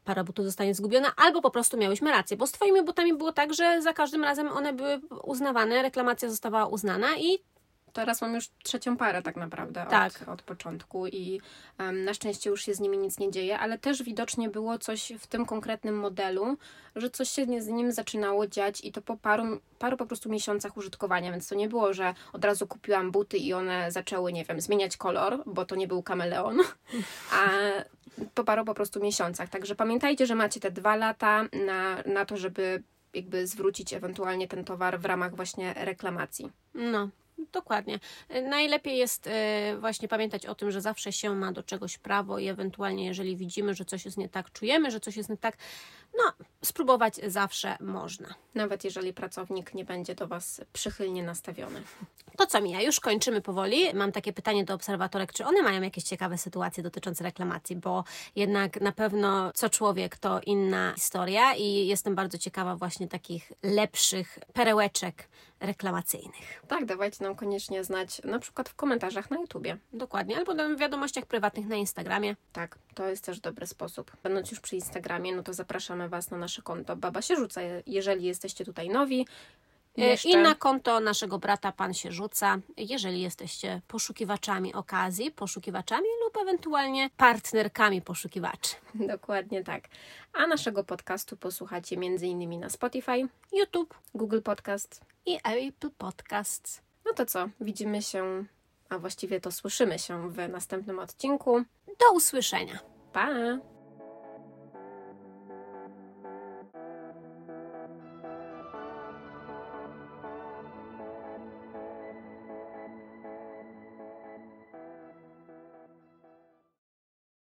para 0.04 0.24
butów 0.24 0.46
zostanie 0.46 0.76
zgubiona, 0.76 1.12
albo 1.16 1.42
po 1.42 1.52
prostu 1.52 1.78
miałyśmy 1.78 2.12
rację, 2.12 2.38
bo 2.38 2.48
z 2.48 2.52
Twoimi 2.52 2.84
butami 2.84 3.14
było 3.14 3.34
tak, 3.34 3.54
że 3.54 3.82
za 3.82 3.94
każdym 3.94 4.24
razem 4.24 4.48
one 4.48 4.74
były 4.74 5.02
uznawane, 5.24 5.82
reklamacja 5.82 6.30
została 6.30 6.66
uznana 6.66 7.18
i 7.18 7.40
Teraz 7.94 8.22
mam 8.22 8.34
już 8.36 8.50
trzecią 8.64 8.98
parę 8.98 9.22
tak 9.22 9.36
naprawdę 9.36 9.86
Tak. 9.90 10.14
od, 10.22 10.30
od 10.30 10.42
początku 10.42 11.08
i 11.08 11.42
em, 11.78 12.06
na 12.06 12.14
szczęście 12.14 12.50
już 12.50 12.66
się 12.66 12.74
z 12.74 12.80
nimi 12.80 12.98
nic 12.98 13.20
nie 13.20 13.32
dzieje, 13.32 13.60
ale 13.60 13.78
też 13.78 14.04
widocznie 14.04 14.50
było 14.50 14.78
coś 14.78 15.14
w 15.20 15.28
tym 15.28 15.46
konkretnym 15.46 16.00
modelu, 16.00 16.58
że 16.96 17.10
coś 17.10 17.30
się 17.30 17.62
z 17.62 17.68
nim 17.68 17.92
zaczynało 17.92 18.48
dziać 18.48 18.82
i 18.82 18.92
to 18.92 19.02
po 19.02 19.18
paru, 19.18 19.44
paru 19.80 19.98
po 19.98 20.06
prostu 20.06 20.30
miesiącach 20.30 20.78
użytkowania, 20.78 21.32
więc 21.32 21.48
to 21.48 21.56
nie 21.56 21.70
było, 21.70 21.94
że 21.94 22.14
od 22.34 22.46
razu 22.46 22.68
kupiłam 22.68 23.12
buty 23.12 23.38
i 23.38 23.54
one 23.54 23.92
zaczęły, 23.92 24.34
nie 24.34 24.46
wiem, 24.46 24.62
zmieniać 24.62 24.98
kolor, 24.98 25.44
bo 25.46 25.66
to 25.66 25.76
nie 25.76 25.88
był 25.88 26.04
kameleon, 26.04 26.58
a 27.40 27.50
po 28.34 28.44
paru 28.44 28.66
po 28.66 28.74
prostu 28.74 29.00
miesiącach. 29.00 29.50
Także 29.50 29.76
pamiętajcie, 29.76 30.26
że 30.26 30.36
macie 30.36 30.60
te 30.60 30.72
dwa 30.72 30.96
lata 30.96 31.44
na, 31.66 31.98
na 32.06 32.26
to, 32.26 32.38
żeby 32.38 32.84
jakby 33.14 33.48
zwrócić 33.48 33.94
ewentualnie 33.94 34.48
ten 34.48 34.66
towar 34.66 35.00
w 35.00 35.06
ramach 35.06 35.36
właśnie 35.36 35.74
reklamacji. 35.74 36.52
No, 36.74 37.10
dokładnie. 37.52 38.00
E, 38.30 38.42
Najlepiej 38.42 38.98
jest 38.98 39.28
e, 39.28 39.78
właśnie 39.80 40.08
pamiętać 40.08 40.46
o 40.46 40.56
tym, 40.56 40.72
że 40.72 40.82
zawsze 40.82 41.12
się 41.12 41.36
ma 41.36 41.52
do 41.52 41.64
czegoś 41.64 41.98
prawo 41.98 42.40
i 42.40 42.48
ewentualnie, 42.48 43.06
jeżeli 43.06 43.38
widzimy, 43.38 43.74
że 43.76 43.86
coś 43.86 44.06
jest 44.06 44.18
nie 44.18 44.30
tak, 44.30 44.52
czujemy, 44.52 44.92
że 44.92 45.00
coś 45.00 45.18
jest 45.18 45.30
nie 45.30 45.38
tak, 45.38 45.58
no, 46.18 46.46
spróbować 46.64 47.16
zawsze 47.28 47.78
można. 47.80 48.36
Nawet 48.56 48.84
jeżeli 48.84 49.14
pracownik 49.14 49.74
nie 49.74 49.86
będzie 49.86 50.16
do 50.16 50.28
Was 50.28 50.62
przychylnie 50.74 51.24
nastawiony. 51.24 51.84
To 52.38 52.46
co 52.46 52.62
Mija, 52.62 52.82
już 52.82 53.00
kończymy 53.00 53.42
powoli. 53.42 53.94
Mam 53.94 54.12
takie 54.12 54.34
pytanie 54.34 54.66
do 54.66 54.74
obserwatorek, 54.74 55.34
czy 55.34 55.46
one 55.46 55.62
mają 55.62 55.82
jakieś 55.82 56.04
ciekawe 56.04 56.38
sytuacje 56.38 56.84
dotyczące 56.84 57.24
reklamacji, 57.24 57.76
bo 57.76 58.04
jednak 58.36 58.82
na 58.82 58.92
pewno 58.92 59.52
co 59.54 59.70
człowiek 59.70 60.18
to 60.18 60.42
inna 60.46 60.94
historia 60.96 61.54
i 61.56 61.88
jestem 61.88 62.16
bardzo 62.16 62.38
ciekawa 62.38 62.76
właśnie 62.76 63.08
takich 63.08 63.52
lepszych 63.64 64.40
perełeczek 64.54 65.28
reklamacyjnych. 65.60 66.64
Tak, 66.68 66.86
dawajcie 66.86 67.24
nam 67.24 67.36
koniecznie 67.36 67.84
znać, 67.84 68.22
na 68.24 68.40
przykład 68.40 68.70
w 68.70 68.76
komentarzach 68.76 69.32
na 69.32 69.38
YouTubie. 69.38 69.78
Dokładnie, 69.94 70.38
albo 70.38 70.54
na 70.54 70.76
wiadomościach 70.76 71.26
prywatnych 71.26 71.68
na 71.68 71.76
Instagramie. 71.76 72.36
Tak, 72.54 72.78
to 72.96 73.08
jest 73.08 73.26
też 73.26 73.40
dobry 73.40 73.68
sposób. 73.68 74.12
Będąc 74.24 74.52
już 74.52 74.60
przy 74.60 74.76
Instagramie, 74.76 75.36
no 75.36 75.44
to 75.44 75.54
zapraszamy 75.54 76.03
Was 76.10 76.32
na 76.32 76.38
nasze 76.38 76.62
konto 76.62 76.96
Baba 76.96 77.22
się 77.22 77.36
rzuca, 77.36 77.62
jeżeli 77.88 78.26
jesteście 78.26 78.66
tutaj 78.66 78.90
nowi. 78.90 79.26
E, 79.98 80.02
Jeszcze... 80.02 80.30
I 80.30 80.38
na 80.38 80.56
konto 80.56 81.00
naszego 81.00 81.40
brata 81.40 81.72
Pan 81.72 81.94
się 81.94 82.12
rzuca, 82.12 82.58
jeżeli 82.78 83.22
jesteście 83.22 83.82
poszukiwaczami 83.88 84.74
okazji, 84.74 85.32
poszukiwaczami 85.32 86.08
lub 86.24 86.38
ewentualnie 86.38 87.10
partnerkami 87.18 88.02
poszukiwaczy. 88.02 88.76
Dokładnie 89.14 89.64
tak. 89.64 89.84
A 90.34 90.48
naszego 90.48 90.84
podcastu 90.84 91.38
posłuchacie 91.38 91.96
m.in. 91.96 92.60
na 92.60 92.70
Spotify, 92.70 93.28
YouTube 93.52 93.94
Google 94.16 94.42
Podcast. 94.42 95.02
i 95.26 95.40
Apple 95.44 95.90
Podcasts. 95.98 96.82
No 97.06 97.14
to 97.14 97.26
co, 97.26 97.50
widzimy 97.62 98.02
się, 98.02 98.46
a 98.90 99.00
właściwie 99.00 99.42
to 99.42 99.52
słyszymy 99.52 100.00
się 100.00 100.30
w 100.32 100.50
następnym 100.50 101.00
odcinku. 101.00 101.64
Do 101.88 102.16
usłyszenia. 102.16 102.80
Pa! 103.14 103.28